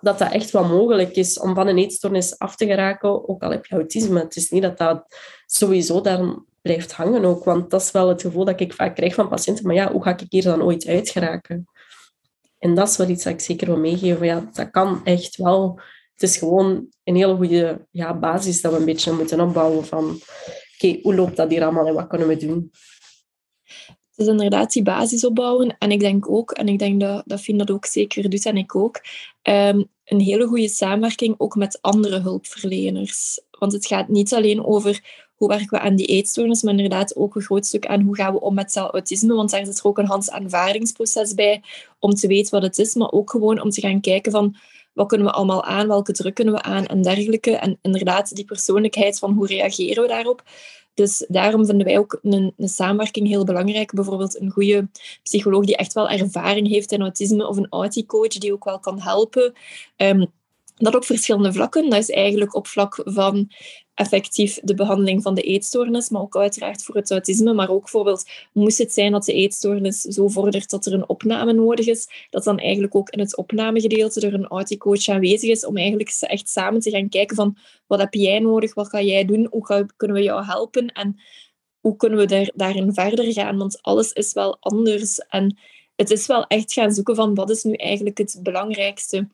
dat 0.00 0.18
dat 0.18 0.32
echt 0.32 0.50
wel 0.50 0.64
mogelijk 0.64 1.16
is 1.16 1.38
om 1.38 1.54
van 1.54 1.66
een 1.66 1.78
eetstoornis 1.78 2.38
af 2.38 2.56
te 2.56 2.66
geraken, 2.66 3.28
ook 3.28 3.42
al 3.42 3.50
heb 3.50 3.66
je 3.66 3.74
autisme. 3.74 4.20
Het 4.20 4.36
is 4.36 4.50
niet 4.50 4.62
dat 4.62 4.78
dat 4.78 5.04
sowieso 5.46 6.00
daar 6.00 6.34
blijft 6.62 6.92
hangen 6.92 7.24
ook, 7.24 7.44
want 7.44 7.70
dat 7.70 7.80
is 7.80 7.90
wel 7.90 8.08
het 8.08 8.20
gevoel 8.20 8.44
dat 8.44 8.60
ik 8.60 8.72
vaak 8.72 8.94
krijg 8.94 9.14
van 9.14 9.28
patiënten. 9.28 9.66
Maar 9.66 9.74
ja, 9.74 9.92
hoe 9.92 10.02
ga 10.02 10.10
ik 10.10 10.24
hier 10.28 10.42
dan 10.42 10.62
ooit 10.62 10.86
uit 10.86 11.08
geraken? 11.08 11.68
En 12.58 12.74
dat 12.74 12.88
is 12.88 12.96
wel 12.96 13.08
iets 13.08 13.24
dat 13.24 13.32
ik 13.32 13.40
zeker 13.40 13.66
wil 13.66 13.78
meegeven. 13.78 14.26
Ja, 14.26 14.48
dat 14.52 14.70
kan 14.70 15.00
echt 15.04 15.36
wel. 15.36 15.80
Het 16.14 16.22
is 16.22 16.36
gewoon 16.36 16.86
een 17.04 17.16
hele 17.16 17.36
goede 17.36 17.86
ja, 17.90 18.18
basis 18.18 18.60
dat 18.60 18.72
we 18.72 18.78
een 18.78 18.84
beetje 18.84 19.12
moeten 19.12 19.40
opbouwen 19.40 19.84
van 19.84 20.20
oké, 20.74 20.98
hoe 21.02 21.14
loopt 21.14 21.36
dat 21.36 21.50
hier 21.50 21.62
allemaal 21.62 21.86
en 21.86 21.94
wat 21.94 22.06
kunnen 22.06 22.28
we 22.28 22.36
doen? 22.36 22.70
Dus 24.20 24.28
inderdaad 24.28 24.72
die 24.72 24.82
basis 24.82 25.24
opbouwen. 25.24 25.76
En 25.78 25.90
ik 25.90 26.00
denk 26.00 26.30
ook, 26.30 26.50
en 26.50 26.68
ik 26.68 26.78
denk 26.78 27.00
dat, 27.00 27.22
dat 27.26 27.40
Fien 27.40 27.58
dat 27.58 27.70
ook 27.70 27.86
zeker 27.86 28.30
doet 28.30 28.46
en 28.46 28.56
ik 28.56 28.74
ook, 28.76 29.00
um, 29.42 29.88
een 30.04 30.20
hele 30.20 30.46
goede 30.46 30.68
samenwerking 30.68 31.34
ook 31.38 31.56
met 31.56 31.78
andere 31.80 32.20
hulpverleners. 32.20 33.40
Want 33.58 33.72
het 33.72 33.86
gaat 33.86 34.08
niet 34.08 34.34
alleen 34.34 34.64
over 34.64 35.00
hoe 35.34 35.48
werken 35.48 35.68
we 35.68 35.80
aan 35.80 35.96
die 35.96 36.06
eetstoornis, 36.06 36.62
maar 36.62 36.74
inderdaad 36.74 37.16
ook 37.16 37.34
een 37.34 37.42
groot 37.42 37.66
stuk 37.66 37.86
aan 37.86 38.00
hoe 38.00 38.16
gaan 38.16 38.32
we 38.32 38.40
om 38.40 38.54
met 38.54 38.76
autisme. 38.76 39.34
Want 39.34 39.50
daar 39.50 39.66
zit 39.66 39.78
er 39.78 39.84
ook 39.84 39.98
een 39.98 40.06
Hans 40.06 40.30
aanvaardingsproces 40.30 41.34
bij 41.34 41.62
om 41.98 42.14
te 42.14 42.26
weten 42.26 42.50
wat 42.50 42.62
het 42.62 42.78
is, 42.78 42.94
maar 42.94 43.12
ook 43.12 43.30
gewoon 43.30 43.62
om 43.62 43.70
te 43.70 43.80
gaan 43.80 44.00
kijken 44.00 44.32
van 44.32 44.56
wat 44.92 45.08
kunnen 45.08 45.26
we 45.26 45.32
allemaal 45.32 45.64
aan, 45.64 45.88
welke 45.88 46.12
druk 46.12 46.34
kunnen 46.34 46.54
we 46.54 46.62
aan 46.62 46.86
en 46.86 47.02
dergelijke. 47.02 47.56
En 47.56 47.78
inderdaad, 47.82 48.34
die 48.34 48.44
persoonlijkheid 48.44 49.18
van 49.18 49.32
hoe 49.32 49.46
reageren 49.46 50.02
we 50.02 50.08
daarop. 50.08 50.42
Dus 51.00 51.24
daarom 51.28 51.66
vinden 51.66 51.86
wij 51.86 51.98
ook 51.98 52.18
een, 52.22 52.52
een, 52.56 52.68
samenwerking 52.68 53.28
heel 53.28 53.44
belangrijk. 53.44 53.92
Bijvoorbeeld 53.92 54.40
een 54.40 54.50
goede 54.50 54.88
psycholoog 55.22 55.64
die 55.64 55.76
echt 55.76 55.92
wel 55.92 56.08
ervaring 56.08 56.68
heeft 56.68 56.92
in 56.92 57.00
autisme 57.00 57.48
of 57.48 57.56
een 57.56 57.66
auticoach 57.70 58.28
die 58.28 58.52
ook 58.52 58.64
wel 58.64 58.78
kan 58.78 59.00
helpen. 59.00 59.52
Um, 59.96 60.26
dat 60.84 60.94
op 60.94 61.04
verschillende 61.04 61.52
vlakken. 61.52 61.90
Dat 61.90 61.98
is 61.98 62.10
eigenlijk 62.10 62.54
op 62.54 62.66
vlak 62.66 63.00
van 63.04 63.50
effectief 63.94 64.58
de 64.62 64.74
behandeling 64.74 65.22
van 65.22 65.34
de 65.34 65.42
eetstoornis, 65.42 66.08
maar 66.08 66.22
ook 66.22 66.36
uiteraard 66.36 66.82
voor 66.82 66.94
het 66.94 67.10
autisme. 67.10 67.52
Maar 67.54 67.70
ook 67.70 67.80
bijvoorbeeld, 67.80 68.30
moest 68.52 68.78
het 68.78 68.92
zijn 68.92 69.12
dat 69.12 69.24
de 69.24 69.32
eetstoornis 69.32 70.00
zo 70.00 70.28
vordert 70.28 70.70
dat 70.70 70.86
er 70.86 70.92
een 70.92 71.08
opname 71.08 71.52
nodig 71.52 71.86
is, 71.86 72.08
dat 72.30 72.44
dan 72.44 72.58
eigenlijk 72.58 72.94
ook 72.94 73.10
in 73.10 73.20
het 73.20 73.36
opnamegedeelte 73.36 74.26
er 74.26 74.34
een 74.34 74.46
auticoach 74.46 75.08
aanwezig 75.08 75.50
is 75.50 75.66
om 75.66 75.76
eigenlijk 75.76 76.10
echt 76.20 76.48
samen 76.48 76.80
te 76.80 76.90
gaan 76.90 77.08
kijken 77.08 77.36
van 77.36 77.56
wat 77.86 78.00
heb 78.00 78.14
jij 78.14 78.38
nodig, 78.38 78.74
wat 78.74 78.88
ga 78.88 79.02
jij 79.02 79.24
doen, 79.24 79.46
hoe 79.50 79.86
kunnen 79.96 80.16
we 80.16 80.22
jou 80.22 80.44
helpen 80.44 80.86
en 80.86 81.20
hoe 81.80 81.96
kunnen 81.96 82.18
we 82.18 82.26
daar, 82.26 82.50
daarin 82.54 82.94
verder 82.94 83.32
gaan, 83.32 83.58
want 83.58 83.82
alles 83.82 84.12
is 84.12 84.32
wel 84.32 84.56
anders. 84.60 85.18
En 85.18 85.58
het 85.96 86.10
is 86.10 86.26
wel 86.26 86.46
echt 86.46 86.72
gaan 86.72 86.92
zoeken 86.92 87.14
van 87.14 87.34
wat 87.34 87.50
is 87.50 87.62
nu 87.62 87.72
eigenlijk 87.72 88.18
het 88.18 88.38
belangrijkste 88.42 89.28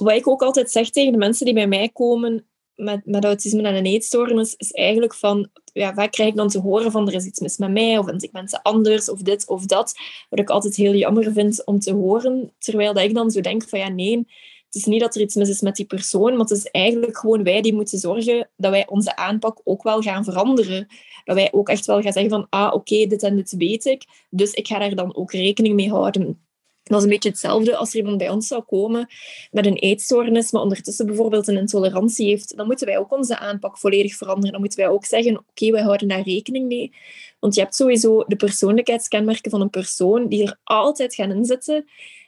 wat 0.00 0.14
ik 0.14 0.28
ook 0.28 0.42
altijd 0.42 0.70
zeg 0.70 0.90
tegen 0.90 1.12
de 1.12 1.18
mensen 1.18 1.44
die 1.44 1.54
bij 1.54 1.66
mij 1.66 1.88
komen 1.88 2.44
met, 2.74 3.24
autisme 3.24 3.62
en 3.62 3.74
een 3.74 3.86
eetstoornis, 3.86 4.54
is 4.56 4.72
eigenlijk 4.72 5.14
van, 5.14 5.48
ja, 5.72 5.94
vaak 5.94 6.12
krijg 6.12 6.28
ik 6.28 6.36
dan 6.36 6.48
te 6.48 6.58
horen 6.58 6.90
van 6.90 7.08
er 7.08 7.14
is 7.14 7.24
iets 7.24 7.40
mis 7.40 7.56
met 7.56 7.70
mij, 7.70 7.98
of 7.98 8.10
ik 8.10 8.32
mensen 8.32 8.62
anders, 8.62 9.08
of 9.08 9.22
dit 9.22 9.48
of 9.48 9.66
dat. 9.66 9.94
Wat 10.28 10.38
ik 10.38 10.50
altijd 10.50 10.76
heel 10.76 10.94
jammer 10.94 11.32
vind 11.32 11.64
om 11.64 11.78
te 11.78 11.92
horen, 11.92 12.52
terwijl 12.58 12.92
dat 12.92 13.02
ik 13.02 13.14
dan 13.14 13.30
zo 13.30 13.40
denk 13.40 13.68
van, 13.68 13.78
ja, 13.78 13.88
nee, 13.88 14.26
het 14.70 14.74
is 14.74 14.84
niet 14.84 15.00
dat 15.00 15.14
er 15.14 15.20
iets 15.20 15.34
mis 15.34 15.48
is 15.48 15.60
met 15.60 15.76
die 15.76 15.86
persoon, 15.86 16.30
maar 16.30 16.40
het 16.40 16.50
is 16.50 16.66
eigenlijk 16.66 17.18
gewoon 17.18 17.42
wij 17.42 17.60
die 17.60 17.74
moeten 17.74 17.98
zorgen 17.98 18.50
dat 18.56 18.70
wij 18.70 18.88
onze 18.88 19.16
aanpak 19.16 19.60
ook 19.64 19.82
wel 19.82 20.00
gaan 20.00 20.24
veranderen. 20.24 20.86
Dat 21.24 21.36
wij 21.36 21.52
ook 21.52 21.68
echt 21.68 21.86
wel 21.86 22.02
gaan 22.02 22.12
zeggen 22.12 22.30
van, 22.30 22.46
ah, 22.50 22.74
oké, 22.74 23.06
dit 23.06 23.22
en 23.22 23.36
dit 23.36 23.56
weet 23.56 23.84
ik, 23.84 24.04
dus 24.30 24.52
ik 24.52 24.66
ga 24.66 24.78
daar 24.78 24.94
dan 24.94 25.16
ook 25.16 25.32
rekening 25.32 25.74
mee 25.74 25.90
houden. 25.90 26.44
Dat 26.82 26.98
is 26.98 27.04
een 27.04 27.10
beetje 27.10 27.28
hetzelfde 27.28 27.76
als 27.76 27.90
er 27.90 27.96
iemand 27.96 28.18
bij 28.18 28.28
ons 28.28 28.46
zou 28.46 28.62
komen 28.62 29.08
met 29.50 29.66
een 29.66 29.76
eetstoornis, 29.76 30.50
maar 30.50 30.62
ondertussen 30.62 31.06
bijvoorbeeld 31.06 31.48
een 31.48 31.56
intolerantie 31.56 32.26
heeft. 32.26 32.56
Dan 32.56 32.66
moeten 32.66 32.86
wij 32.86 32.98
ook 32.98 33.12
onze 33.12 33.38
aanpak 33.38 33.78
volledig 33.78 34.14
veranderen. 34.14 34.50
Dan 34.50 34.60
moeten 34.60 34.78
wij 34.78 34.88
ook 34.88 35.04
zeggen, 35.04 35.38
oké, 35.38 35.70
wij 35.70 35.82
houden 35.82 36.08
daar 36.08 36.22
rekening 36.22 36.66
mee. 36.66 36.92
Want 37.38 37.54
je 37.54 37.60
hebt 37.60 37.74
sowieso 37.74 38.24
de 38.26 38.36
persoonlijkheidskenmerken 38.36 39.50
van 39.50 39.60
een 39.60 39.70
persoon 39.70 40.28
die 40.28 40.42
er 40.42 40.58
altijd 40.64 41.14
gaan 41.14 41.30
inzitten. 41.30 41.84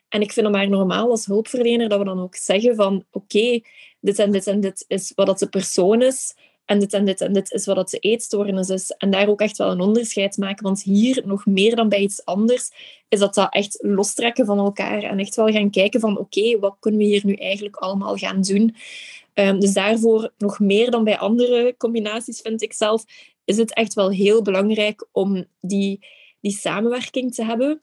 En 0.09 0.21
ik 0.21 0.33
vind 0.33 0.47
het 0.47 0.55
maar 0.55 0.69
normaal 0.69 1.11
als 1.11 1.27
hulpverlener 1.27 1.89
dat 1.89 1.99
we 1.99 2.05
dan 2.05 2.21
ook 2.21 2.37
zeggen 2.37 2.75
van, 2.75 3.05
oké, 3.11 3.61
dit 4.01 4.19
en 4.19 4.33
dit 4.33 4.47
en 4.47 4.61
dit 4.61 4.85
is 4.89 5.13
wat 5.15 5.27
dat 5.27 5.39
de 5.39 5.49
persoon 5.49 6.03
is 6.03 6.35
en 6.73 6.79
dit 6.79 6.93
en 6.93 7.05
dit 7.05 7.21
en 7.21 7.33
dit 7.33 7.53
is 7.53 7.67
wat 7.67 7.77
het 7.77 7.91
de 7.91 7.99
eetstoornis 7.99 8.69
is. 8.69 8.91
En 8.91 9.11
daar 9.11 9.29
ook 9.29 9.41
echt 9.41 9.57
wel 9.57 9.71
een 9.71 9.81
onderscheid 9.81 10.37
maken. 10.37 10.65
Want 10.65 10.83
hier, 10.83 11.23
nog 11.25 11.47
meer 11.47 11.77
dan 11.77 11.89
bij 11.89 12.01
iets 12.01 12.25
anders, 12.25 12.71
is 13.09 13.19
dat 13.19 13.35
dat 13.35 13.53
echt 13.53 13.79
lostrekken 13.81 14.47
van 14.47 14.59
elkaar. 14.59 15.03
En 15.03 15.19
echt 15.19 15.35
wel 15.35 15.49
gaan 15.49 15.71
kijken 15.71 16.01
van, 16.01 16.19
oké, 16.19 16.59
wat 16.59 16.77
kunnen 16.81 17.01
we 17.01 17.07
hier 17.07 17.23
nu 17.25 17.35
eigenlijk 17.35 17.77
allemaal 17.77 18.17
gaan 18.17 18.41
doen? 18.41 18.75
Um, 19.35 19.61
dus 19.61 19.73
daarvoor, 19.73 20.33
nog 20.39 20.61
meer 20.61 20.91
dan 20.91 21.05
bij 21.05 21.19
andere 21.19 21.75
combinaties, 21.79 22.41
vind 22.41 22.63
ik 22.63 22.73
zelf, 22.73 23.05
is 23.45 23.57
het 23.57 23.75
echt 23.75 23.95
wel 23.95 24.11
heel 24.11 24.43
belangrijk 24.43 25.07
om 25.13 25.45
die, 25.61 26.07
die 26.41 26.53
samenwerking 26.53 27.35
te 27.35 27.45
hebben. 27.45 27.79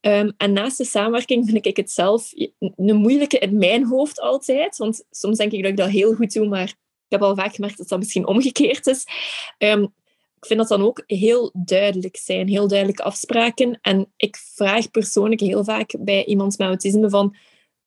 Um, 0.00 0.32
en 0.36 0.52
naast 0.52 0.78
de 0.78 0.84
samenwerking 0.84 1.44
vind 1.50 1.66
ik 1.66 1.76
het 1.76 1.90
zelf 1.90 2.32
een 2.58 2.96
moeilijke 2.96 3.38
in 3.38 3.58
mijn 3.58 3.86
hoofd 3.86 4.20
altijd. 4.20 4.76
Want 4.76 5.04
soms 5.10 5.36
denk 5.36 5.52
ik 5.52 5.62
dat 5.62 5.70
ik 5.70 5.76
dat 5.76 5.88
heel 5.88 6.14
goed 6.14 6.32
doe, 6.32 6.48
maar 6.48 6.74
heb 7.10 7.22
al 7.22 7.34
vaak 7.34 7.54
gemerkt 7.54 7.78
dat 7.78 7.88
dat 7.88 7.98
misschien 7.98 8.26
omgekeerd 8.26 8.86
is. 8.86 9.06
Um, 9.58 9.82
ik 10.36 10.46
vind 10.46 10.58
dat 10.58 10.68
dan 10.68 10.82
ook 10.82 11.02
heel 11.06 11.50
duidelijk 11.54 12.16
zijn, 12.16 12.48
heel 12.48 12.68
duidelijke 12.68 13.02
afspraken. 13.02 13.78
En 13.82 14.12
ik 14.16 14.36
vraag 14.36 14.90
persoonlijk 14.90 15.40
heel 15.40 15.64
vaak 15.64 15.94
bij 15.98 16.24
iemand 16.24 16.58
met 16.58 16.68
autisme 16.68 17.10
van... 17.10 17.36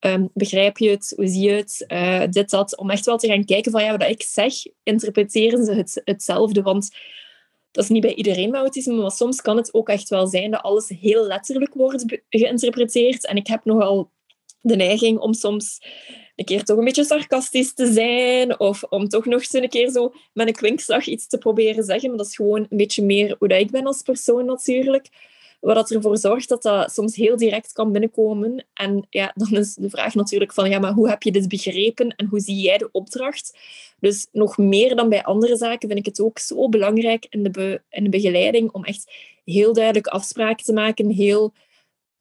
Um, 0.00 0.30
begrijp 0.34 0.78
je 0.78 0.90
het? 0.90 1.12
Hoe 1.16 1.26
zie 1.26 1.48
je 1.48 1.52
het? 1.52 1.84
Uh, 1.88 2.22
dit, 2.30 2.50
dat. 2.50 2.76
Om 2.76 2.90
echt 2.90 3.04
wel 3.04 3.18
te 3.18 3.26
gaan 3.26 3.44
kijken 3.44 3.72
van 3.72 3.84
ja, 3.84 3.96
wat 3.96 4.08
ik 4.08 4.22
zeg, 4.22 4.54
interpreteren 4.82 5.64
ze 5.64 5.72
het, 5.72 6.00
hetzelfde. 6.04 6.62
Want 6.62 6.90
dat 7.70 7.84
is 7.84 7.90
niet 7.90 8.02
bij 8.02 8.14
iedereen 8.14 8.50
met 8.50 8.60
autisme, 8.60 8.94
maar 8.94 9.10
soms 9.10 9.40
kan 9.40 9.56
het 9.56 9.74
ook 9.74 9.88
echt 9.88 10.08
wel 10.08 10.26
zijn 10.26 10.50
dat 10.50 10.62
alles 10.62 10.88
heel 10.88 11.26
letterlijk 11.26 11.74
wordt 11.74 12.04
geïnterpreteerd. 12.28 13.26
En 13.26 13.36
ik 13.36 13.46
heb 13.46 13.64
nogal 13.64 14.10
de 14.60 14.76
neiging 14.76 15.18
om 15.18 15.32
soms 15.32 15.78
een 16.36 16.44
keer 16.44 16.64
toch 16.64 16.78
een 16.78 16.84
beetje 16.84 17.04
sarcastisch 17.04 17.74
te 17.74 17.92
zijn. 17.92 18.60
Of 18.60 18.82
om 18.82 19.08
toch 19.08 19.24
nog 19.24 19.40
eens 19.40 19.52
een 19.52 19.68
keer 19.68 19.90
zo 19.90 20.12
met 20.32 20.46
een 20.46 20.54
kwinkslag 20.54 21.06
iets 21.06 21.26
te 21.26 21.38
proberen 21.38 21.84
zeggen. 21.84 22.08
Maar 22.08 22.18
dat 22.18 22.26
is 22.26 22.36
gewoon 22.36 22.66
een 22.68 22.76
beetje 22.76 23.04
meer 23.04 23.36
hoe 23.38 23.48
dat 23.48 23.60
ik 23.60 23.70
ben 23.70 23.86
als 23.86 24.02
persoon 24.02 24.44
natuurlijk. 24.44 25.08
Wat 25.60 25.74
dat 25.74 25.90
ervoor 25.90 26.18
zorgt 26.18 26.48
dat 26.48 26.62
dat 26.62 26.92
soms 26.92 27.16
heel 27.16 27.36
direct 27.36 27.72
kan 27.72 27.92
binnenkomen. 27.92 28.66
En 28.74 29.06
ja, 29.10 29.32
dan 29.34 29.56
is 29.56 29.74
de 29.74 29.90
vraag 29.90 30.14
natuurlijk 30.14 30.52
van, 30.52 30.70
ja, 30.70 30.78
maar 30.78 30.92
hoe 30.92 31.08
heb 31.08 31.22
je 31.22 31.32
dit 31.32 31.48
begrepen 31.48 32.16
en 32.16 32.26
hoe 32.26 32.40
zie 32.40 32.60
jij 32.60 32.78
de 32.78 32.88
opdracht? 32.92 33.58
Dus 34.00 34.26
nog 34.32 34.58
meer 34.58 34.96
dan 34.96 35.08
bij 35.08 35.22
andere 35.22 35.56
zaken 35.56 35.88
vind 35.88 36.00
ik 36.00 36.06
het 36.06 36.20
ook 36.20 36.38
zo 36.38 36.68
belangrijk 36.68 37.26
in 37.30 37.42
de, 37.42 37.82
in 37.90 38.04
de 38.04 38.10
begeleiding 38.10 38.70
om 38.72 38.84
echt 38.84 39.12
heel 39.44 39.72
duidelijk 39.72 40.06
afspraken 40.06 40.64
te 40.64 40.72
maken. 40.72 41.10
Heel, 41.10 41.52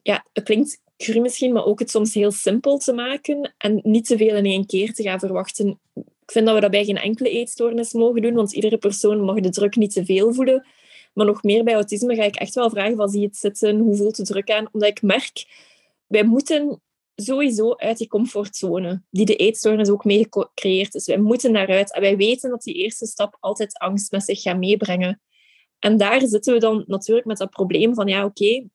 ja, 0.01 0.25
het 0.33 0.43
klinkt 0.43 0.81
cru 0.97 1.19
misschien, 1.19 1.53
maar 1.53 1.65
ook 1.65 1.79
het 1.79 1.89
soms 1.89 2.13
heel 2.13 2.31
simpel 2.31 2.77
te 2.77 2.93
maken 2.93 3.53
en 3.57 3.79
niet 3.83 4.05
te 4.05 4.17
veel 4.17 4.35
in 4.35 4.45
één 4.45 4.65
keer 4.65 4.93
te 4.93 5.03
gaan 5.03 5.19
verwachten. 5.19 5.79
Ik 5.95 6.31
vind 6.31 6.45
dat 6.45 6.55
we 6.55 6.61
dat 6.61 6.71
bij 6.71 6.85
geen 6.85 6.97
enkele 6.97 7.29
eetstoornis 7.29 7.93
mogen 7.93 8.21
doen, 8.21 8.33
want 8.33 8.53
iedere 8.53 8.77
persoon 8.77 9.21
mag 9.21 9.39
de 9.39 9.49
druk 9.49 9.75
niet 9.75 9.93
te 9.93 10.05
veel 10.05 10.33
voelen. 10.33 10.67
Maar 11.13 11.25
nog 11.25 11.43
meer 11.43 11.63
bij 11.63 11.73
autisme 11.73 12.15
ga 12.15 12.23
ik 12.23 12.35
echt 12.35 12.55
wel 12.55 12.69
vragen, 12.69 12.95
wat 12.95 13.11
zie 13.11 13.19
je 13.19 13.25
het 13.25 13.37
zitten? 13.37 13.77
Hoe 13.79 13.95
voelt 13.95 14.15
de 14.15 14.23
druk 14.23 14.51
aan? 14.51 14.67
Omdat 14.71 14.89
ik 14.89 15.01
merk, 15.01 15.45
wij 16.07 16.23
moeten 16.23 16.81
sowieso 17.15 17.75
uit 17.75 17.97
die 17.97 18.07
comfortzone, 18.07 19.01
die 19.09 19.25
de 19.25 19.35
eetstoornis 19.35 19.89
ook 19.89 20.05
mee 20.05 20.27
gecreëerd 20.29 20.95
is. 20.95 21.05
Wij 21.05 21.17
moeten 21.17 21.53
daaruit. 21.53 21.93
En 21.93 22.01
wij 22.01 22.17
weten 22.17 22.49
dat 22.49 22.63
die 22.63 22.73
eerste 22.73 23.05
stap 23.05 23.37
altijd 23.39 23.77
angst 23.77 24.11
met 24.11 24.23
zich 24.23 24.41
gaat 24.41 24.57
meebrengen. 24.57 25.21
En 25.79 25.97
daar 25.97 26.27
zitten 26.27 26.53
we 26.53 26.59
dan 26.59 26.83
natuurlijk 26.87 27.25
met 27.25 27.37
dat 27.37 27.49
probleem 27.49 27.93
van, 27.93 28.07
ja, 28.07 28.25
oké, 28.25 28.67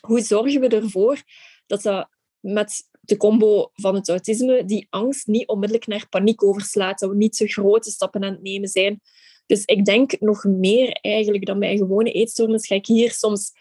hoe 0.00 0.20
zorgen 0.20 0.60
we 0.60 0.68
ervoor 0.68 1.22
dat 1.68 1.82
dat 1.82 2.08
met 2.40 2.88
de 3.00 3.16
combo 3.16 3.70
van 3.74 3.94
het 3.94 4.08
autisme 4.08 4.64
die 4.64 4.86
angst 4.90 5.26
niet 5.26 5.48
onmiddellijk 5.48 5.86
naar 5.86 6.08
paniek 6.08 6.42
overslaat. 6.42 6.98
Dat 6.98 7.10
we 7.10 7.16
niet 7.16 7.36
te 7.36 7.48
grote 7.48 7.90
stappen 7.90 8.24
aan 8.24 8.32
het 8.32 8.42
nemen 8.42 8.68
zijn. 8.68 9.00
Dus 9.46 9.64
ik 9.64 9.84
denk 9.84 10.20
nog 10.20 10.44
meer 10.44 10.92
eigenlijk 10.92 11.46
dan 11.46 11.58
bij 11.58 11.76
gewone 11.76 12.12
eetstoornis 12.12 12.66
ga 12.66 12.74
ik 12.74 12.86
hier 12.86 13.12
soms 13.12 13.52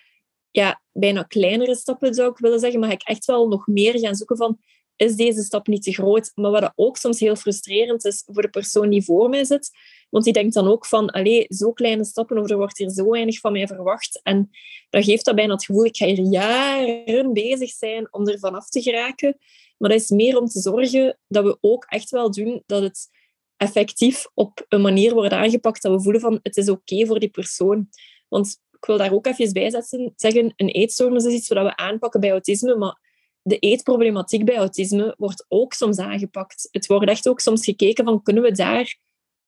ja, 0.51 0.81
bijna 0.91 1.23
kleinere 1.23 1.75
stappen 1.75 2.13
zou 2.13 2.31
ik 2.31 2.37
willen 2.37 2.59
zeggen, 2.59 2.79
maar 2.79 2.89
ga 2.89 2.95
ik 2.95 3.03
echt 3.03 3.25
wel 3.25 3.47
nog 3.47 3.67
meer 3.67 3.99
gaan 3.99 4.15
zoeken 4.15 4.37
van 4.37 4.59
is 4.97 5.15
deze 5.15 5.43
stap 5.43 5.67
niet 5.67 5.83
te 5.83 5.93
groot? 5.93 6.31
Maar 6.36 6.51
wat 6.51 6.71
ook 6.75 6.97
soms 6.97 7.19
heel 7.19 7.36
frustrerend 7.36 8.05
is 8.05 8.23
voor 8.25 8.41
de 8.41 8.49
persoon 8.49 8.89
die 8.89 9.03
voor 9.03 9.29
mij 9.29 9.43
zit, 9.43 9.71
want 10.10 10.23
die 10.23 10.33
denkt 10.33 10.53
dan 10.53 10.67
ook 10.67 10.86
van, 10.86 11.10
allee, 11.10 11.45
zo 11.49 11.71
kleine 11.71 12.05
stappen 12.05 12.38
of 12.38 12.49
er 12.49 12.57
wordt 12.57 12.77
hier 12.77 12.89
zo 12.89 13.10
weinig 13.10 13.39
van 13.39 13.51
mij 13.51 13.67
verwacht. 13.67 14.19
En 14.23 14.49
dan 14.89 15.03
geeft 15.03 15.25
dat 15.25 15.36
bijna 15.36 15.53
het 15.53 15.65
gevoel, 15.65 15.86
ik 15.86 15.97
ga 15.97 16.05
hier 16.05 16.19
jaren 16.19 17.33
bezig 17.33 17.69
zijn 17.69 18.13
om 18.13 18.27
er 18.27 18.39
vanaf 18.39 18.69
te 18.69 18.81
geraken. 18.81 19.38
Maar 19.77 19.89
dat 19.89 20.01
is 20.01 20.10
meer 20.10 20.38
om 20.38 20.45
te 20.45 20.60
zorgen 20.60 21.19
dat 21.27 21.43
we 21.43 21.57
ook 21.62 21.86
echt 21.88 22.10
wel 22.10 22.31
doen 22.31 22.63
dat 22.65 22.81
het 22.81 23.10
effectief 23.57 24.27
op 24.33 24.65
een 24.69 24.81
manier 24.81 25.13
wordt 25.13 25.33
aangepakt 25.33 25.81
dat 25.81 25.91
we 25.91 26.01
voelen 26.01 26.21
van, 26.21 26.39
het 26.43 26.57
is 26.57 26.69
oké 26.69 27.05
voor 27.05 27.19
die 27.19 27.29
persoon. 27.29 27.89
Want 28.27 28.62
ik 28.71 28.86
wil 28.86 28.97
daar 28.97 29.13
ook 29.13 29.27
even 29.27 29.53
bij 29.53 29.69
zetten, 29.69 30.13
zeggen, 30.15 30.53
een 30.55 30.69
eetstoornis 30.69 31.25
is 31.25 31.33
iets 31.33 31.47
wat 31.47 31.63
we 31.63 31.75
aanpakken 31.75 32.19
bij 32.19 32.31
autisme, 32.31 32.75
maar 32.75 33.06
de 33.47 33.60
eetproblematiek 33.60 34.45
bij 34.45 34.57
autisme 34.57 35.15
wordt 35.17 35.45
ook 35.47 35.73
soms 35.73 35.97
aangepakt. 35.97 36.67
Het 36.71 36.88
wordt 36.88 37.10
echt 37.10 37.27
ook 37.27 37.39
soms 37.39 37.65
gekeken 37.65 38.05
van, 38.05 38.23
kunnen 38.23 38.43
we 38.43 38.51
daar 38.51 38.97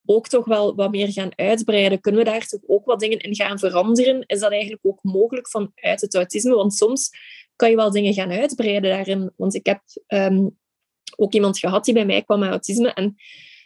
ook 0.06 0.28
toch 0.28 0.46
wel 0.46 0.76
wat 0.76 0.92
meer 0.92 1.12
gaan 1.12 1.32
uitbreiden? 1.36 2.00
Kunnen 2.00 2.24
we 2.24 2.30
daar 2.30 2.46
toch 2.46 2.60
ook 2.68 2.86
wat 2.86 3.00
dingen 3.00 3.20
in 3.20 3.36
gaan 3.36 3.60
veranderen? 3.60 4.24
Is 4.26 4.40
dat 4.40 4.52
eigenlijk 4.52 4.86
ook 4.86 5.00
mogelijk 5.02 5.50
vanuit 5.50 6.02
het 6.02 6.16
autisme? 6.16 6.56
Want 6.56 6.74
soms 6.74 7.10
kan 7.56 7.70
je 7.70 7.76
wel 7.76 7.92
dingen 7.92 8.14
gaan 8.14 8.32
uitbreiden 8.32 8.90
daarin. 8.90 9.34
Want 9.36 9.56
ik 9.56 9.66
heb 9.66 9.82
ehm, 10.08 10.48
ook 11.16 11.34
iemand 11.34 11.60
gehad 11.60 11.86
die 11.86 11.94
bij 11.94 12.06
mij 12.06 12.24
kwam 12.24 12.40
met 12.40 12.50
autisme 12.50 12.94
en 12.94 13.16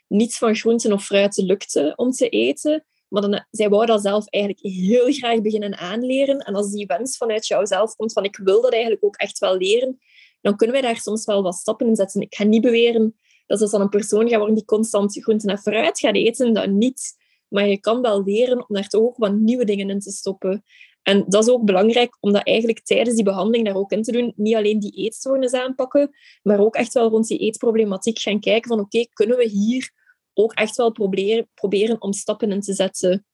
niets 0.08 0.38
van 0.38 0.56
groenten 0.56 0.94
of 0.94 1.06
fruiten 1.06 1.46
lukte 1.46 1.94
om 1.96 2.12
te 2.12 2.30
eten. 2.30 2.86
Maar 3.08 3.22
dan, 3.22 3.46
zij 3.52 3.70
wou 3.70 3.86
dat 3.86 4.02
zelf 4.02 4.28
eigenlijk 4.28 4.66
heel 4.66 5.12
graag 5.12 5.42
beginnen 5.42 5.78
aanleren. 5.78 6.38
En 6.38 6.56
als 6.56 6.72
die 6.72 6.86
wens 6.86 7.18
vanuit 7.18 7.48
jou 7.48 7.66
zelf 7.66 7.96
komt 7.96 8.14
van 8.14 8.24
ik 8.24 8.38
wil 8.38 8.62
dat 8.62 8.72
eigenlijk 8.72 9.04
ook 9.04 9.16
echt 9.16 9.40
wel 9.40 9.58
leren, 9.58 10.00
dan 10.44 10.56
kunnen 10.56 10.82
wij 10.82 10.92
daar 10.92 11.00
soms 11.02 11.26
wel 11.26 11.44
wat 11.44 11.56
stappen 11.56 11.88
in 11.88 11.96
zetten. 11.96 12.22
Ik 12.22 12.36
ga 12.36 12.44
niet 12.44 12.62
beweren 12.62 13.16
dat 13.46 13.62
als 13.62 13.72
dan 13.72 13.82
een 13.82 13.90
persoon 13.90 14.30
gaat 14.30 14.38
worden 14.38 14.56
die 14.56 14.66
constant 14.66 15.22
groenten 15.22 15.50
en 15.50 15.58
fruit 15.58 16.00
gaat 16.00 16.16
eten, 16.16 16.54
dat 16.54 16.70
niet. 16.70 17.16
Maar 17.48 17.68
je 17.68 17.80
kan 17.80 18.02
wel 18.02 18.24
leren 18.24 18.58
om 18.58 18.76
daar 18.76 18.88
toch 18.88 19.02
ook 19.02 19.18
wat 19.18 19.34
nieuwe 19.34 19.66
dingen 19.66 19.90
in 19.90 20.00
te 20.00 20.12
stoppen. 20.12 20.64
En 21.02 21.26
dat 21.28 21.44
is 21.44 21.50
ook 21.50 21.66
belangrijk 21.66 22.18
om 22.20 22.32
dat 22.32 22.44
eigenlijk 22.44 22.80
tijdens 22.80 23.16
die 23.16 23.24
behandeling 23.24 23.66
daar 23.66 23.76
ook 23.76 23.92
in 23.92 24.02
te 24.02 24.12
doen. 24.12 24.34
Niet 24.36 24.56
alleen 24.56 24.80
die 24.80 24.92
eetstoornis 24.92 25.54
aanpakken, 25.54 26.16
maar 26.44 26.60
ook 26.60 26.76
echt 26.76 26.94
wel 26.94 27.10
rond 27.10 27.28
die 27.28 27.38
eetproblematiek 27.38 28.20
gaan 28.20 28.40
kijken 28.40 28.70
van 28.70 28.80
oké, 28.80 29.06
kunnen 29.14 29.38
we 29.38 29.48
hier 29.48 29.92
ook 30.34 30.54
echt 30.54 30.76
wel 30.76 30.92
proberen, 30.92 31.50
proberen 31.54 32.02
om 32.02 32.14
stappen 32.14 32.52
in 32.52 32.62
te 32.62 32.74
zetten. 32.74 33.26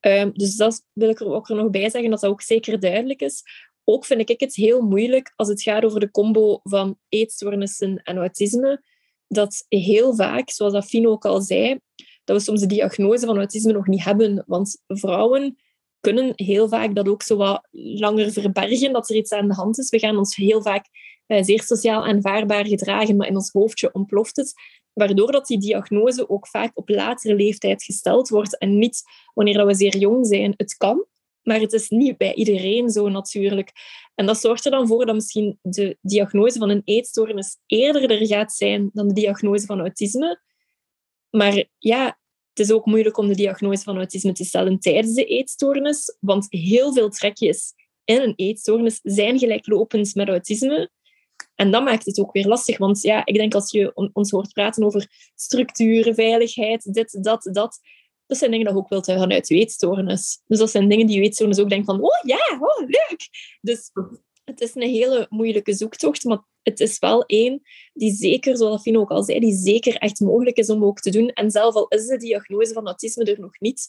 Um, 0.00 0.30
dus 0.34 0.56
dat 0.56 0.84
wil 0.92 1.08
ik 1.08 1.20
er 1.20 1.32
ook 1.32 1.48
nog 1.48 1.70
bij 1.70 1.90
zeggen, 1.90 2.10
dat 2.10 2.20
dat 2.20 2.30
ook 2.30 2.42
zeker 2.42 2.80
duidelijk 2.80 3.20
is. 3.20 3.42
Ook 3.84 4.04
vind 4.04 4.30
ik 4.30 4.40
het 4.40 4.54
heel 4.54 4.80
moeilijk 4.80 5.32
als 5.36 5.48
het 5.48 5.62
gaat 5.62 5.84
over 5.84 6.00
de 6.00 6.10
combo 6.10 6.60
van 6.62 6.98
eetstoornissen 7.08 7.96
en 8.02 8.16
autisme, 8.16 8.82
dat 9.28 9.64
heel 9.68 10.14
vaak, 10.14 10.50
zoals 10.50 10.72
dat 10.72 10.84
Fino 10.84 11.10
ook 11.10 11.24
al 11.24 11.40
zei, 11.40 11.78
dat 12.24 12.36
we 12.36 12.42
soms 12.42 12.60
de 12.60 12.66
diagnose 12.66 13.26
van 13.26 13.36
autisme 13.36 13.72
nog 13.72 13.86
niet 13.86 14.04
hebben. 14.04 14.44
Want 14.46 14.82
vrouwen 14.86 15.56
kunnen 16.00 16.32
heel 16.34 16.68
vaak 16.68 16.94
dat 16.94 17.08
ook 17.08 17.22
zo 17.22 17.36
wat 17.36 17.68
langer 17.70 18.32
verbergen, 18.32 18.92
dat 18.92 19.10
er 19.10 19.16
iets 19.16 19.32
aan 19.32 19.48
de 19.48 19.54
hand 19.54 19.78
is. 19.78 19.90
We 19.90 19.98
gaan 19.98 20.16
ons 20.16 20.36
heel 20.36 20.62
vaak 20.62 20.86
eh, 21.26 21.42
zeer 21.42 21.62
sociaal 21.62 22.04
aanvaardbaar 22.04 22.66
gedragen, 22.66 23.16
maar 23.16 23.26
in 23.26 23.34
ons 23.34 23.50
hoofdje 23.50 23.92
ontploft 23.92 24.36
het. 24.36 24.52
Waardoor 24.92 25.32
dat 25.32 25.46
die 25.46 25.58
diagnose 25.58 26.28
ook 26.28 26.48
vaak 26.48 26.70
op 26.74 26.88
latere 26.88 27.34
leeftijd 27.34 27.82
gesteld 27.82 28.28
wordt 28.28 28.58
en 28.58 28.78
niet 28.78 29.02
wanneer 29.34 29.54
dat 29.54 29.66
we 29.66 29.74
zeer 29.74 29.96
jong 29.96 30.26
zijn. 30.26 30.54
Het 30.56 30.76
kan, 30.76 31.06
maar 31.42 31.60
het 31.60 31.72
is 31.72 31.88
niet 31.88 32.16
bij 32.16 32.34
iedereen 32.34 32.90
zo 32.90 33.08
natuurlijk. 33.08 33.72
En 34.14 34.26
dat 34.26 34.40
zorgt 34.40 34.64
er 34.64 34.70
dan 34.70 34.86
voor 34.86 35.06
dat 35.06 35.14
misschien 35.14 35.58
de 35.62 35.98
diagnose 36.00 36.58
van 36.58 36.70
een 36.70 36.82
eetstoornis 36.84 37.58
eerder 37.66 38.10
er 38.10 38.26
gaat 38.26 38.52
zijn 38.52 38.90
dan 38.92 39.08
de 39.08 39.14
diagnose 39.14 39.66
van 39.66 39.80
autisme. 39.80 40.40
Maar 41.30 41.64
ja, 41.78 42.18
het 42.48 42.66
is 42.66 42.72
ook 42.72 42.86
moeilijk 42.86 43.16
om 43.16 43.28
de 43.28 43.34
diagnose 43.34 43.82
van 43.82 43.96
autisme 43.96 44.32
te 44.32 44.44
stellen 44.44 44.78
tijdens 44.78 45.14
de 45.14 45.24
eetstoornis, 45.24 46.16
want 46.20 46.46
heel 46.48 46.92
veel 46.92 47.08
trekjes 47.08 47.72
in 48.04 48.20
een 48.20 48.32
eetstoornis 48.36 49.00
zijn 49.02 49.38
gelijklopend 49.38 50.14
met 50.14 50.28
autisme. 50.28 50.90
En 51.54 51.70
dat 51.70 51.84
maakt 51.84 52.06
het 52.06 52.18
ook 52.18 52.32
weer 52.32 52.46
lastig, 52.46 52.78
want 52.78 53.02
ja, 53.02 53.26
ik 53.26 53.34
denk 53.34 53.54
als 53.54 53.70
je 53.70 54.10
ons 54.12 54.30
hoort 54.30 54.52
praten 54.52 54.84
over 54.84 55.30
structuren, 55.34 56.14
veiligheid, 56.14 56.92
dit, 56.94 57.24
dat, 57.24 57.48
dat, 57.52 57.80
dat 58.32 58.40
zijn 58.40 58.50
dingen 58.50 58.66
die 58.66 58.76
ook 58.76 58.88
wilt 58.88 59.06
gaan 59.06 59.32
uit 59.32 59.48
je 59.48 59.54
eetstoornis. 59.54 60.42
Dus 60.46 60.58
dat 60.58 60.70
zijn 60.70 60.88
dingen 60.88 61.06
die 61.06 61.16
je 61.16 61.22
eetstoornis 61.22 61.58
ook 61.58 61.68
denkt 61.68 61.86
van, 61.86 62.02
oh 62.02 62.20
ja, 62.22 62.58
oh, 62.60 62.78
leuk. 62.78 63.28
Dus 63.60 63.90
het 64.44 64.60
is 64.60 64.74
een 64.74 64.82
hele 64.82 65.26
moeilijke 65.28 65.74
zoektocht, 65.74 66.24
maar 66.24 66.44
het 66.62 66.80
is 66.80 66.98
wel 66.98 67.24
één 67.24 67.62
die 67.92 68.12
zeker, 68.14 68.56
zoals 68.56 68.82
Fino 68.82 69.00
ook 69.00 69.10
al 69.10 69.22
zei, 69.22 69.40
die 69.40 69.54
zeker 69.54 69.96
echt 69.96 70.20
mogelijk 70.20 70.56
is 70.56 70.70
om 70.70 70.84
ook 70.84 71.00
te 71.00 71.10
doen. 71.10 71.28
En 71.28 71.50
zelf 71.50 71.74
al 71.74 71.88
is 71.88 72.06
de 72.06 72.16
diagnose 72.16 72.72
van 72.72 72.86
autisme 72.86 73.24
er 73.24 73.40
nog 73.40 73.60
niet, 73.60 73.88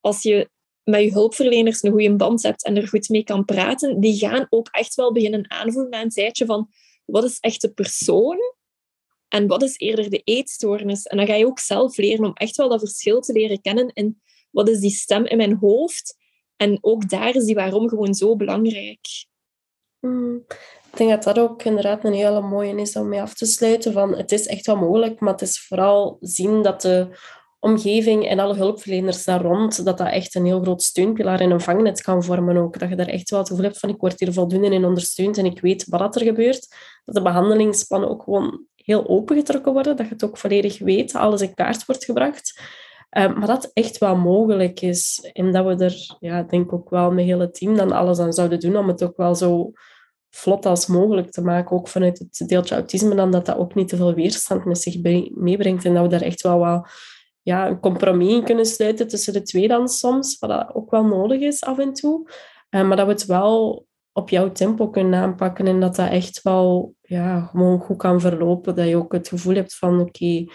als 0.00 0.22
je 0.22 0.50
met 0.84 1.02
je 1.02 1.12
hulpverleners 1.12 1.82
een 1.82 1.90
goede 1.90 2.16
band 2.16 2.42
hebt 2.42 2.64
en 2.64 2.76
er 2.76 2.88
goed 2.88 3.08
mee 3.08 3.24
kan 3.24 3.44
praten, 3.44 4.00
die 4.00 4.18
gaan 4.18 4.46
ook 4.48 4.68
echt 4.70 4.94
wel 4.94 5.12
beginnen 5.12 5.50
aanvoelen 5.50 5.90
na 5.90 6.02
een 6.02 6.08
tijdje 6.08 6.44
van 6.44 6.68
wat 7.04 7.24
is 7.24 7.38
echt 7.40 7.60
de 7.60 7.72
persoon 7.72 8.38
en 9.32 9.46
wat 9.46 9.62
is 9.62 9.78
eerder 9.78 10.10
de 10.10 10.20
eetstoornis. 10.24 11.06
En 11.06 11.16
dan 11.16 11.26
ga 11.26 11.34
je 11.34 11.46
ook 11.46 11.58
zelf 11.58 11.96
leren 11.96 12.24
om 12.24 12.32
echt 12.34 12.56
wel 12.56 12.68
dat 12.68 12.80
verschil 12.80 13.20
te 13.20 13.32
leren 13.32 13.60
kennen 13.60 13.90
in 13.92 14.20
wat 14.50 14.68
is 14.68 14.78
die 14.78 14.90
stem 14.90 15.24
in 15.24 15.36
mijn 15.36 15.56
hoofd. 15.56 16.16
En 16.56 16.78
ook 16.80 17.08
daar 17.08 17.34
is 17.34 17.44
die 17.44 17.54
waarom 17.54 17.88
gewoon 17.88 18.14
zo 18.14 18.36
belangrijk. 18.36 19.26
Hmm. 19.98 20.44
Ik 20.90 20.96
denk 20.96 21.10
dat 21.10 21.22
dat 21.22 21.38
ook 21.38 21.62
inderdaad 21.62 22.04
een 22.04 22.12
hele 22.12 22.40
mooie 22.40 22.80
is 22.80 22.96
om 22.96 23.08
mee 23.08 23.20
af 23.20 23.34
te 23.34 23.46
sluiten. 23.46 23.92
Van, 23.92 24.16
het 24.16 24.32
is 24.32 24.46
echt 24.46 24.66
wel 24.66 24.76
mogelijk, 24.76 25.20
maar 25.20 25.32
het 25.32 25.42
is 25.42 25.66
vooral 25.66 26.16
zien 26.20 26.62
dat 26.62 26.80
de 26.80 27.08
omgeving 27.58 28.28
en 28.28 28.38
alle 28.38 28.54
hulpverleners 28.54 29.24
daar 29.24 29.42
rond, 29.42 29.84
dat 29.84 29.98
dat 29.98 30.08
echt 30.08 30.34
een 30.34 30.44
heel 30.44 30.60
groot 30.60 30.82
steunpilaar 30.82 31.40
en 31.40 31.50
een 31.50 31.60
vangnet 31.60 32.02
kan 32.02 32.24
vormen 32.24 32.56
ook. 32.56 32.78
Dat 32.78 32.88
je 32.88 32.96
daar 32.96 33.06
echt 33.06 33.30
wel 33.30 33.38
het 33.38 33.48
gevoel 33.48 33.64
hebt 33.64 33.78
van 33.78 33.88
ik 33.88 34.00
word 34.00 34.20
hier 34.20 34.32
voldoende 34.32 34.74
in 34.74 34.84
ondersteund 34.84 35.38
en 35.38 35.44
ik 35.44 35.60
weet 35.60 35.86
wat 35.88 36.16
er 36.16 36.22
gebeurt. 36.22 36.74
Dat 37.04 37.14
de 37.14 37.22
behandelingsplannen 37.22 38.08
ook 38.08 38.22
gewoon 38.22 38.66
heel 38.82 39.08
opengetrokken 39.08 39.72
worden, 39.72 39.96
dat 39.96 40.06
je 40.06 40.12
het 40.12 40.24
ook 40.24 40.38
volledig 40.38 40.78
weet, 40.78 41.14
alles 41.14 41.40
in 41.40 41.54
kaart 41.54 41.86
wordt 41.86 42.04
gebracht. 42.04 42.60
Um, 43.18 43.38
maar 43.38 43.46
dat 43.46 43.70
echt 43.72 43.98
wel 43.98 44.16
mogelijk 44.16 44.80
is. 44.80 45.30
En 45.32 45.52
dat 45.52 45.66
we 45.66 45.84
er, 45.84 46.16
ja, 46.20 46.42
denk 46.42 46.64
ik 46.64 46.72
ook 46.72 46.90
wel 46.90 47.10
met 47.10 47.18
het 47.18 47.28
hele 47.28 47.50
team 47.50 47.76
dan 47.76 47.92
alles 47.92 48.18
aan 48.18 48.32
zouden 48.32 48.60
doen 48.60 48.76
om 48.76 48.88
het 48.88 49.02
ook 49.02 49.16
wel 49.16 49.34
zo 49.34 49.70
vlot 50.30 50.66
als 50.66 50.86
mogelijk 50.86 51.30
te 51.30 51.42
maken. 51.42 51.76
Ook 51.76 51.88
vanuit 51.88 52.18
het 52.18 52.48
deeltje 52.48 52.74
autisme 52.74 53.14
dan, 53.14 53.30
dat 53.30 53.46
dat 53.46 53.56
ook 53.56 53.74
niet 53.74 53.88
te 53.88 53.96
veel 53.96 54.14
weerstand 54.14 54.64
met 54.64 54.78
zich 54.78 55.02
meebrengt. 55.34 55.84
En 55.84 55.94
dat 55.94 56.02
we 56.02 56.08
daar 56.08 56.20
echt 56.20 56.42
wel 56.42 56.58
wat 56.58 56.90
ja, 57.42 57.68
een 57.68 57.80
compromis 57.80 58.32
in 58.32 58.44
kunnen 58.44 58.66
sluiten 58.66 59.08
tussen 59.08 59.32
de 59.32 59.42
twee 59.42 59.68
dan 59.68 59.88
soms, 59.88 60.38
wat 60.38 60.50
dat 60.50 60.74
ook 60.74 60.90
wel 60.90 61.04
nodig 61.04 61.40
is 61.40 61.62
af 61.62 61.78
en 61.78 61.92
toe. 61.92 62.30
Uh, 62.70 62.86
maar 62.88 62.96
dat 62.96 63.06
we 63.06 63.12
het 63.12 63.26
wel 63.26 63.86
op 64.12 64.28
jouw 64.30 64.52
tempo 64.52 64.88
kunnen 64.88 65.20
aanpakken 65.20 65.66
en 65.66 65.80
dat 65.80 65.96
dat 65.96 66.10
echt 66.10 66.42
wel 66.42 66.94
ja, 67.12 67.40
gewoon 67.40 67.80
goed 67.80 67.96
kan 67.96 68.20
verlopen. 68.20 68.74
Dat 68.74 68.88
je 68.88 68.96
ook 68.96 69.12
het 69.12 69.28
gevoel 69.28 69.54
hebt 69.54 69.76
van 69.76 70.00
oké, 70.00 70.24
ik 70.24 70.50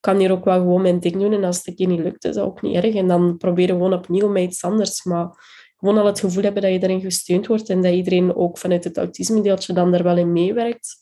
kan 0.00 0.18
hier 0.18 0.30
ook 0.30 0.44
wel 0.44 0.58
gewoon 0.58 0.82
mijn 0.82 1.00
ding 1.00 1.16
doen 1.16 1.32
en 1.32 1.44
als 1.44 1.64
het 1.64 1.80
een 1.80 1.88
niet 1.88 2.00
lukt, 2.00 2.24
is 2.24 2.34
dat 2.34 2.44
ook 2.44 2.62
niet 2.62 2.76
erg. 2.76 2.94
En 2.94 3.08
dan 3.08 3.36
proberen 3.36 3.74
gewoon 3.74 3.92
opnieuw 3.92 4.28
met 4.28 4.42
iets 4.42 4.64
anders. 4.64 5.04
Maar 5.04 5.30
gewoon 5.76 5.98
al 5.98 6.06
het 6.06 6.20
gevoel 6.20 6.42
hebben 6.42 6.62
dat 6.62 6.72
je 6.72 6.82
erin 6.82 7.00
gesteund 7.00 7.46
wordt 7.46 7.68
en 7.68 7.82
dat 7.82 7.92
iedereen 7.92 8.36
ook 8.36 8.58
vanuit 8.58 8.84
het 8.84 8.98
autisme-deeltje 8.98 9.72
dan 9.72 9.90
daar 9.90 10.02
wel 10.02 10.16
in 10.16 10.32
meewerkt. 10.32 10.96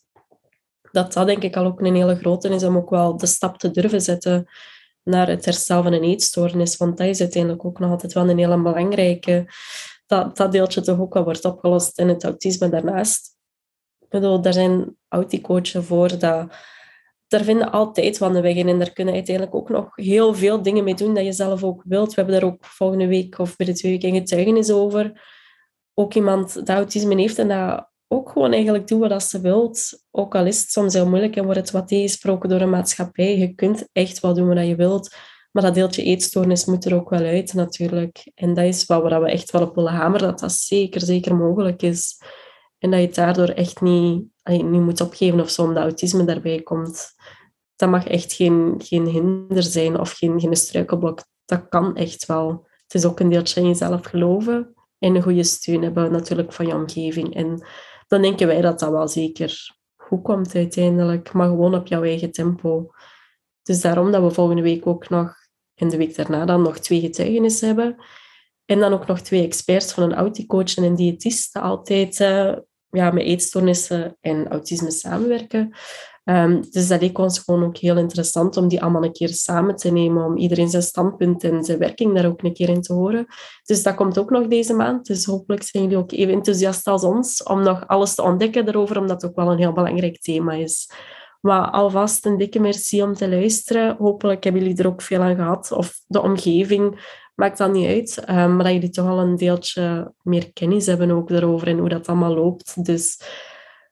Dat 0.92 1.12
dat 1.12 1.26
denk 1.26 1.42
ik 1.42 1.56
al 1.56 1.64
ook 1.66 1.80
een 1.80 1.94
hele 1.94 2.16
grote 2.16 2.48
is 2.48 2.62
om 2.62 2.76
ook 2.76 2.90
wel 2.90 3.16
de 3.16 3.26
stap 3.26 3.58
te 3.58 3.70
durven 3.70 4.00
zetten 4.00 4.48
naar 5.02 5.28
het 5.28 5.44
herstel 5.44 5.82
van 5.82 5.92
een 5.92 6.02
eetstoornis. 6.02 6.76
Want 6.76 6.96
dat 6.96 7.06
is 7.06 7.20
uiteindelijk 7.20 7.64
ook 7.64 7.78
nog 7.78 7.90
altijd 7.90 8.12
wel 8.12 8.28
een 8.28 8.38
hele 8.38 8.62
belangrijke. 8.62 9.46
Dat, 10.06 10.36
dat 10.36 10.52
deeltje 10.52 10.80
toch 10.80 10.98
ook 10.98 11.14
wel 11.14 11.24
wordt 11.24 11.44
opgelost 11.44 11.98
in 11.98 12.08
het 12.08 12.24
autisme 12.24 12.68
daarnaast. 12.68 13.38
Bedoel, 14.10 14.40
daar 14.40 14.52
zijn 14.52 14.96
auticoachen 15.08 15.84
voor. 15.84 16.08
Dat, 16.08 16.52
daar 17.26 17.44
vinden 17.44 17.72
altijd 17.72 18.18
van 18.18 18.32
de 18.32 18.40
weg 18.40 18.54
in. 18.54 18.68
En 18.68 18.78
daar 18.78 18.92
kunnen 18.92 19.14
uiteindelijk 19.14 19.56
ook 19.56 19.68
nog 19.68 19.96
heel 19.96 20.34
veel 20.34 20.62
dingen 20.62 20.84
mee 20.84 20.94
doen 20.94 21.14
dat 21.14 21.24
je 21.24 21.32
zelf 21.32 21.64
ook 21.64 21.82
wilt. 21.84 22.08
We 22.08 22.22
hebben 22.22 22.40
daar 22.40 22.50
ook 22.50 22.64
volgende 22.64 23.06
week 23.06 23.38
of 23.38 23.56
bij 23.56 23.66
de 23.66 23.72
twee 23.72 23.92
weken 23.92 24.14
getuigenis 24.14 24.70
over. 24.70 25.28
Ook 25.94 26.14
iemand 26.14 26.54
dat 26.54 26.68
autisme 26.68 27.14
heeft 27.14 27.38
en 27.38 27.48
dat 27.48 27.88
ook 28.08 28.30
gewoon 28.30 28.52
eigenlijk 28.52 28.88
doen 28.88 29.08
wat 29.08 29.22
ze 29.22 29.40
wilt. 29.40 30.04
Ook 30.10 30.34
al 30.34 30.46
is 30.46 30.60
het 30.60 30.70
soms 30.70 30.94
heel 30.94 31.08
moeilijk 31.08 31.36
en 31.36 31.44
wordt 31.44 31.60
het 31.60 31.70
wat 31.70 31.88
tegengesproken 31.88 32.48
door 32.48 32.60
een 32.60 32.70
maatschappij. 32.70 33.38
Je 33.38 33.54
kunt 33.54 33.88
echt 33.92 34.20
wel 34.20 34.34
doen 34.34 34.54
wat 34.54 34.66
je 34.66 34.74
wilt. 34.74 35.16
Maar 35.52 35.62
dat 35.62 35.74
deeltje 35.74 36.02
eetstoornis 36.02 36.64
moet 36.64 36.84
er 36.84 36.94
ook 36.94 37.10
wel 37.10 37.24
uit, 37.24 37.52
natuurlijk. 37.52 38.30
En 38.34 38.54
dat 38.54 38.64
is 38.64 38.86
wat 38.86 39.02
we 39.02 39.30
echt 39.30 39.50
wel 39.50 39.62
op 39.62 39.74
willen 39.74 39.92
hameren, 39.92 40.28
dat 40.28 40.38
dat 40.38 40.52
zeker, 40.52 41.00
zeker 41.00 41.36
mogelijk 41.36 41.82
is. 41.82 42.20
En 42.80 42.90
dat 42.90 43.00
je 43.00 43.06
het 43.06 43.14
daardoor 43.14 43.48
echt 43.48 43.80
niet, 43.80 44.24
niet 44.44 44.80
moet 44.80 45.00
opgeven 45.00 45.40
of 45.40 45.50
zo, 45.50 45.62
omdat 45.62 45.82
autisme 45.82 46.24
daarbij 46.24 46.60
komt. 46.62 47.14
Dat 47.76 47.90
mag 47.90 48.06
echt 48.06 48.32
geen, 48.32 48.74
geen 48.78 49.06
hinder 49.06 49.62
zijn 49.62 50.00
of 50.00 50.12
geen, 50.12 50.40
geen 50.40 50.56
struikelblok. 50.56 51.24
Dat 51.44 51.68
kan 51.68 51.96
echt 51.96 52.26
wel. 52.26 52.68
Het 52.82 52.94
is 52.94 53.04
ook 53.04 53.20
een 53.20 53.28
deeltje 53.28 53.60
in 53.60 53.66
jezelf 53.66 54.06
geloven 54.06 54.74
en 54.98 55.14
een 55.14 55.22
goede 55.22 55.44
steun 55.44 55.82
hebben 55.82 56.12
natuurlijk 56.12 56.52
van 56.52 56.66
je 56.66 56.74
omgeving. 56.74 57.34
En 57.34 57.66
dan 58.06 58.22
denken 58.22 58.46
wij 58.46 58.60
dat 58.60 58.78
dat 58.78 58.90
wel 58.90 59.08
zeker 59.08 59.76
goed 59.96 60.22
komt 60.22 60.54
uiteindelijk, 60.54 61.32
maar 61.32 61.48
gewoon 61.48 61.74
op 61.74 61.86
jouw 61.86 62.02
eigen 62.02 62.32
tempo. 62.32 62.90
Dus 63.62 63.80
daarom 63.80 64.10
dat 64.10 64.22
we 64.22 64.30
volgende 64.30 64.62
week 64.62 64.86
ook 64.86 65.08
nog, 65.08 65.34
en 65.74 65.88
de 65.88 65.96
week 65.96 66.16
daarna 66.16 66.44
dan 66.44 66.62
nog 66.62 66.78
twee 66.78 67.00
getuigenissen 67.00 67.66
hebben. 67.66 67.96
En 68.64 68.78
dan 68.78 68.92
ook 68.92 69.06
nog 69.06 69.20
twee 69.20 69.44
experts 69.44 69.92
van 69.92 70.02
een 70.02 70.14
auticoach 70.14 70.76
en 70.76 70.84
een 70.84 70.96
diëtist, 70.96 71.56
altijd 71.56 72.20
uh, 72.20 72.56
ja, 72.90 73.10
met 73.10 73.24
eetstoornissen 73.24 74.16
en 74.20 74.48
autisme 74.48 74.90
samenwerken. 74.90 75.72
Um, 76.24 76.62
dus 76.70 76.88
dat 76.88 77.00
leek 77.00 77.18
ons 77.18 77.38
gewoon 77.38 77.64
ook 77.64 77.76
heel 77.76 77.96
interessant 77.96 78.56
om 78.56 78.68
die 78.68 78.82
allemaal 78.82 79.04
een 79.04 79.12
keer 79.12 79.28
samen 79.28 79.76
te 79.76 79.90
nemen, 79.90 80.24
om 80.24 80.36
iedereen 80.36 80.68
zijn 80.68 80.82
standpunt 80.82 81.44
en 81.44 81.64
zijn 81.64 81.78
werking 81.78 82.14
daar 82.14 82.26
ook 82.26 82.42
een 82.42 82.52
keer 82.52 82.68
in 82.68 82.82
te 82.82 82.92
horen. 82.92 83.26
Dus 83.64 83.82
dat 83.82 83.94
komt 83.94 84.18
ook 84.18 84.30
nog 84.30 84.46
deze 84.46 84.74
maand. 84.74 85.06
Dus 85.06 85.24
hopelijk 85.24 85.62
zijn 85.62 85.82
jullie 85.82 85.98
ook 85.98 86.12
even 86.12 86.34
enthousiast 86.34 86.86
als 86.86 87.02
ons 87.04 87.42
om 87.42 87.62
nog 87.62 87.86
alles 87.86 88.14
te 88.14 88.22
ontdekken 88.22 88.64
daarover, 88.64 88.98
omdat 88.98 89.22
het 89.22 89.30
ook 89.30 89.36
wel 89.36 89.50
een 89.50 89.58
heel 89.58 89.72
belangrijk 89.72 90.20
thema 90.20 90.52
is. 90.52 90.90
Maar 91.40 91.70
alvast 91.70 92.26
een 92.26 92.38
dikke 92.38 92.60
merci 92.60 93.02
om 93.02 93.14
te 93.14 93.28
luisteren. 93.28 93.96
Hopelijk 93.98 94.44
hebben 94.44 94.62
jullie 94.62 94.78
er 94.78 94.86
ook 94.86 95.02
veel 95.02 95.20
aan 95.20 95.36
gehad. 95.36 95.72
Of 95.72 96.00
de 96.06 96.22
omgeving, 96.22 97.00
maakt 97.40 97.58
dat 97.58 97.72
niet 97.72 97.86
uit. 97.86 98.28
Um, 98.28 98.56
maar 98.56 98.64
dat 98.64 98.72
jullie 98.72 98.90
toch 98.90 99.08
al 99.08 99.18
een 99.18 99.36
deeltje 99.36 100.14
meer 100.22 100.52
kennis 100.52 100.86
hebben 100.86 101.10
ook 101.10 101.28
daarover 101.28 101.68
en 101.68 101.78
hoe 101.78 101.88
dat 101.88 102.08
allemaal 102.08 102.34
loopt. 102.34 102.84
Dus 102.84 103.20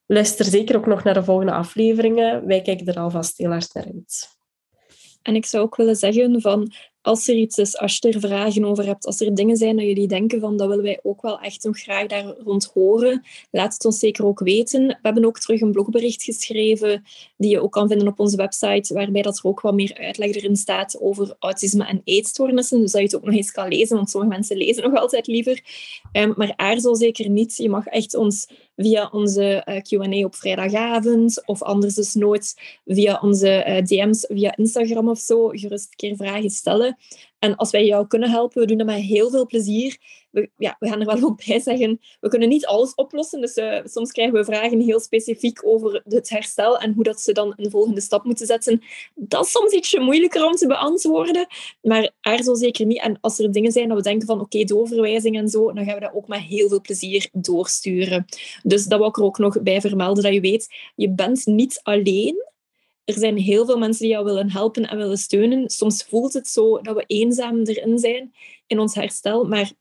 luister 0.06 0.44
zeker 0.44 0.76
ook 0.76 0.86
nog 0.86 1.04
naar 1.04 1.14
de 1.14 1.24
volgende 1.24 1.52
afleveringen. 1.52 2.46
Wij 2.46 2.62
kijken 2.62 2.86
er 2.86 2.98
alvast 2.98 3.38
heel 3.38 3.50
hard 3.50 3.74
naar 3.74 3.84
uit. 3.84 4.36
En 5.22 5.34
ik 5.34 5.46
zou 5.46 5.62
ook 5.64 5.76
willen 5.76 5.96
zeggen 5.96 6.40
van 6.40 6.72
als 7.02 7.28
er 7.28 7.34
iets 7.34 7.58
is, 7.58 7.76
als 7.78 7.98
je 8.00 8.08
er 8.08 8.20
vragen 8.20 8.64
over 8.64 8.86
hebt, 8.86 9.06
als 9.06 9.20
er 9.20 9.34
dingen 9.34 9.56
zijn 9.56 9.76
dat 9.76 9.84
jullie 9.84 10.08
denken 10.08 10.40
van 10.40 10.56
dat 10.56 10.68
willen 10.68 10.84
wij 10.84 11.00
ook 11.02 11.22
wel 11.22 11.40
echt 11.40 11.64
nog 11.64 11.80
graag 11.80 12.06
daar 12.06 12.24
rond 12.24 12.70
horen, 12.74 13.24
laat 13.50 13.72
het 13.72 13.84
ons 13.84 13.98
zeker 13.98 14.26
ook 14.26 14.40
weten. 14.40 14.86
We 14.86 14.98
hebben 15.02 15.24
ook 15.24 15.38
terug 15.38 15.60
een 15.60 15.72
blogbericht 15.72 16.22
geschreven 16.22 17.04
die 17.36 17.50
je 17.50 17.62
ook 17.62 17.72
kan 17.72 17.88
vinden 17.88 18.08
op 18.08 18.20
onze 18.20 18.36
website, 18.36 18.94
waarbij 18.94 19.22
dat 19.22 19.38
er 19.38 19.44
ook 19.44 19.60
wat 19.60 19.74
meer 19.74 19.96
uitleg 19.98 20.34
erin 20.34 20.56
staat 20.56 21.00
over 21.00 21.36
autisme 21.38 21.84
en 21.84 22.00
eetstoornissen, 22.04 22.80
dus 22.80 22.92
dat 22.92 23.00
je 23.00 23.06
het 23.06 23.16
ook 23.16 23.24
nog 23.24 23.34
eens 23.34 23.50
kan 23.50 23.68
lezen, 23.68 23.96
want 23.96 24.10
sommige 24.10 24.32
mensen 24.32 24.56
lezen 24.56 24.82
nog 24.82 25.00
altijd 25.00 25.26
liever. 25.26 25.62
Um, 26.12 26.34
maar 26.36 26.52
aarzel 26.56 26.96
zeker 26.96 27.30
niet. 27.30 27.56
Je 27.56 27.68
mag 27.68 27.86
echt 27.86 28.14
ons 28.14 28.46
via 28.78 29.08
onze 29.12 29.66
uh, 29.68 29.80
Q&A 29.80 30.24
op 30.24 30.34
vrijdagavond 30.34 31.46
of 31.46 31.62
anders 31.62 31.94
dus 31.94 32.14
nooit 32.14 32.78
via 32.84 33.18
onze 33.22 33.64
uh, 33.68 33.82
DM's 33.82 34.26
via 34.28 34.56
Instagram 34.56 35.08
of 35.08 35.18
zo 35.18 35.48
gerust 35.48 35.86
een 35.90 35.96
keer 35.96 36.16
vragen 36.16 36.50
stellen. 36.50 36.98
En 37.38 37.56
als 37.56 37.70
wij 37.70 37.84
jou 37.86 38.06
kunnen 38.06 38.30
helpen, 38.30 38.60
we 38.60 38.66
doen 38.66 38.78
dat 38.78 38.86
met 38.86 38.96
heel 38.96 39.30
veel 39.30 39.46
plezier. 39.46 39.96
We, 40.30 40.50
ja, 40.56 40.76
we 40.78 40.88
gaan 40.88 41.00
er 41.00 41.06
wel 41.06 41.22
ook 41.22 41.46
bij 41.46 41.60
zeggen, 41.60 42.00
we 42.20 42.28
kunnen 42.28 42.48
niet 42.48 42.66
alles 42.66 42.94
oplossen. 42.94 43.40
Dus 43.40 43.56
uh, 43.56 43.80
soms 43.84 44.12
krijgen 44.12 44.34
we 44.34 44.44
vragen 44.44 44.80
heel 44.80 45.00
specifiek 45.00 45.66
over 45.66 46.02
het 46.04 46.28
herstel 46.28 46.78
en 46.78 46.92
hoe 46.92 47.04
dat 47.04 47.20
ze 47.20 47.32
dan 47.32 47.52
een 47.56 47.70
volgende 47.70 48.00
stap 48.00 48.24
moeten 48.24 48.46
zetten. 48.46 48.82
Dat 49.14 49.44
is 49.44 49.50
soms 49.50 49.72
ietsje 49.72 50.00
moeilijker 50.00 50.46
om 50.46 50.52
te 50.52 50.66
beantwoorden, 50.66 51.46
maar 51.82 52.10
aarzel 52.20 52.56
zeker 52.56 52.86
niet. 52.86 53.00
En 53.00 53.18
als 53.20 53.38
er 53.38 53.52
dingen 53.52 53.72
zijn 53.72 53.88
dat 53.88 53.96
we 53.96 54.02
denken 54.02 54.26
van 54.26 54.40
oké, 54.40 54.64
doorverwijzing 54.64 55.36
en 55.36 55.48
zo, 55.48 55.72
dan 55.72 55.84
gaan 55.84 55.94
we 55.94 56.00
dat 56.00 56.14
ook 56.14 56.28
met 56.28 56.40
heel 56.40 56.68
veel 56.68 56.80
plezier 56.80 57.28
doorsturen. 57.32 58.24
Dus 58.62 58.84
dat 58.84 58.98
wil 58.98 59.08
ik 59.08 59.16
er 59.16 59.22
ook 59.22 59.38
nog 59.38 59.62
bij 59.62 59.80
vermelden, 59.80 60.22
dat 60.22 60.32
je 60.32 60.40
weet, 60.40 60.74
je 60.94 61.10
bent 61.10 61.46
niet 61.46 61.80
alleen 61.82 62.46
er 63.08 63.18
zijn 63.18 63.36
heel 63.36 63.66
veel 63.66 63.78
mensen 63.78 64.02
die 64.02 64.12
jou 64.12 64.24
willen 64.24 64.50
helpen 64.50 64.88
en 64.88 64.96
willen 64.96 65.18
steunen. 65.18 65.70
Soms 65.70 66.04
voelt 66.04 66.32
het 66.32 66.48
zo 66.48 66.80
dat 66.80 66.96
we 66.96 67.04
eenzaam 67.06 67.62
erin 67.62 67.98
zijn 67.98 68.32
in 68.66 68.78
ons 68.78 68.94
herstel, 68.94 69.44
maar 69.44 69.72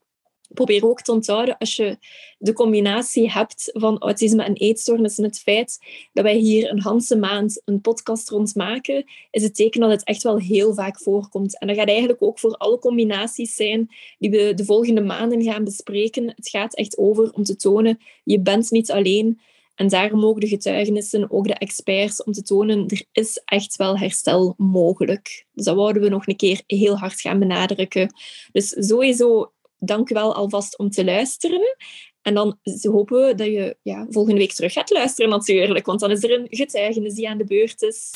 probeer 0.47 0.85
ook 0.85 1.01
te 1.01 1.11
onthouden 1.11 1.57
als 1.57 1.75
je 1.75 1.97
de 2.37 2.53
combinatie 2.53 3.31
hebt 3.31 3.69
van 3.73 3.97
autisme 3.97 4.43
en 4.43 4.53
eetstoornissen, 4.53 5.23
het 5.23 5.39
feit 5.39 5.79
dat 6.13 6.23
wij 6.23 6.35
hier 6.35 6.69
een 6.69 6.83
hele 6.83 7.19
maand 7.19 7.61
een 7.65 7.81
podcast 7.81 8.29
rond 8.29 8.55
maken, 8.55 9.05
is 9.31 9.43
het 9.43 9.55
teken 9.55 9.81
dat 9.81 9.91
het 9.91 10.03
echt 10.03 10.23
wel 10.23 10.37
heel 10.37 10.73
vaak 10.73 10.99
voorkomt. 10.99 11.59
En 11.59 11.67
dat 11.67 11.77
gaat 11.77 11.87
eigenlijk 11.87 12.21
ook 12.21 12.39
voor 12.39 12.55
alle 12.57 12.79
combinaties 12.79 13.55
zijn 13.55 13.89
die 14.19 14.29
we 14.29 14.53
de 14.53 14.65
volgende 14.65 15.01
maanden 15.01 15.43
gaan 15.43 15.63
bespreken. 15.63 16.27
Het 16.27 16.49
gaat 16.49 16.75
echt 16.75 16.97
over 16.97 17.31
om 17.31 17.43
te 17.43 17.55
tonen, 17.55 17.99
je 18.23 18.39
bent 18.39 18.71
niet 18.71 18.91
alleen. 18.91 19.39
En 19.77 19.87
daarom 19.87 20.19
mogen 20.19 20.41
de 20.41 20.47
getuigenissen, 20.47 21.31
ook 21.31 21.47
de 21.47 21.53
experts, 21.53 22.23
om 22.23 22.33
te 22.33 22.41
tonen, 22.41 22.87
er 22.87 23.05
is 23.11 23.41
echt 23.45 23.75
wel 23.75 23.97
herstel 23.97 24.53
mogelijk. 24.57 25.45
Dus 25.51 25.65
dat 25.65 25.75
wouden 25.75 26.01
we 26.01 26.09
nog 26.09 26.27
een 26.27 26.35
keer 26.35 26.61
heel 26.67 26.97
hard 26.97 27.21
gaan 27.21 27.39
benadrukken. 27.39 28.13
Dus 28.51 28.75
sowieso, 28.87 29.51
dank 29.77 30.09
u 30.09 30.13
wel 30.13 30.35
alvast 30.35 30.77
om 30.77 30.89
te 30.89 31.05
luisteren. 31.05 31.75
En 32.21 32.33
dan 32.33 32.59
hopen 32.81 33.25
we 33.25 33.35
dat 33.35 33.47
je 33.47 33.77
ja, 33.81 34.05
volgende 34.09 34.39
week 34.39 34.53
terug 34.53 34.73
gaat 34.73 34.89
luisteren 34.89 35.29
natuurlijk, 35.29 35.85
want 35.85 35.99
dan 35.99 36.11
is 36.11 36.23
er 36.23 36.31
een 36.31 36.47
getuigenis 36.49 37.13
die 37.13 37.29
aan 37.29 37.37
de 37.37 37.45
beurt 37.45 37.81
is. 37.81 38.11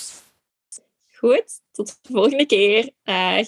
Goed, 1.14 1.62
tot 1.72 1.98
de 2.02 2.14
volgende 2.14 2.46
keer. 2.46 2.90
Dag. 3.04 3.48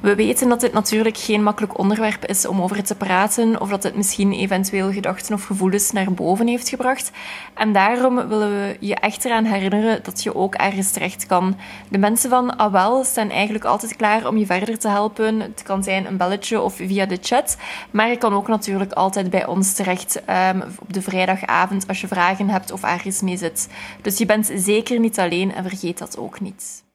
We 0.00 0.14
weten 0.14 0.48
dat 0.48 0.60
dit 0.60 0.72
natuurlijk 0.72 1.16
geen 1.16 1.42
makkelijk 1.42 1.78
onderwerp 1.78 2.24
is 2.24 2.46
om 2.46 2.60
over 2.60 2.84
te 2.84 2.94
praten, 2.94 3.60
of 3.60 3.68
dat 3.68 3.82
het 3.82 3.96
misschien 3.96 4.32
eventueel 4.32 4.92
gedachten 4.92 5.34
of 5.34 5.44
gevoelens 5.44 5.92
naar 5.92 6.12
boven 6.12 6.46
heeft 6.46 6.68
gebracht. 6.68 7.10
En 7.54 7.72
daarom 7.72 8.28
willen 8.28 8.50
we 8.50 8.76
je 8.80 8.94
echt 8.94 9.24
eraan 9.24 9.44
herinneren 9.44 10.02
dat 10.02 10.22
je 10.22 10.34
ook 10.34 10.54
ergens 10.54 10.90
terecht 10.90 11.26
kan. 11.26 11.56
De 11.88 11.98
mensen 11.98 12.30
van 12.30 12.58
AWEL 12.58 13.04
staan 13.04 13.30
eigenlijk 13.30 13.64
altijd 13.64 13.96
klaar 13.96 14.26
om 14.26 14.36
je 14.36 14.46
verder 14.46 14.78
te 14.78 14.88
helpen. 14.88 15.40
Het 15.40 15.62
kan 15.62 15.82
zijn 15.82 16.06
een 16.06 16.16
belletje 16.16 16.60
of 16.60 16.74
via 16.74 17.06
de 17.06 17.18
chat, 17.20 17.56
maar 17.90 18.08
je 18.08 18.16
kan 18.16 18.34
ook 18.34 18.48
natuurlijk 18.48 18.92
altijd 18.92 19.30
bij 19.30 19.46
ons 19.46 19.72
terecht 19.72 20.22
um, 20.52 20.62
op 20.78 20.92
de 20.92 21.02
vrijdagavond 21.02 21.88
als 21.88 22.00
je 22.00 22.08
vragen 22.08 22.48
hebt 22.48 22.72
of 22.72 22.82
ergens 22.82 23.20
mee 23.20 23.36
zit. 23.36 23.68
Dus 24.02 24.18
je 24.18 24.26
bent 24.26 24.52
zeker 24.54 24.98
niet 24.98 25.18
alleen 25.18 25.54
en 25.54 25.62
vergeet 25.62 25.98
dat 25.98 26.18
ook 26.18 26.40
niet. 26.40 26.88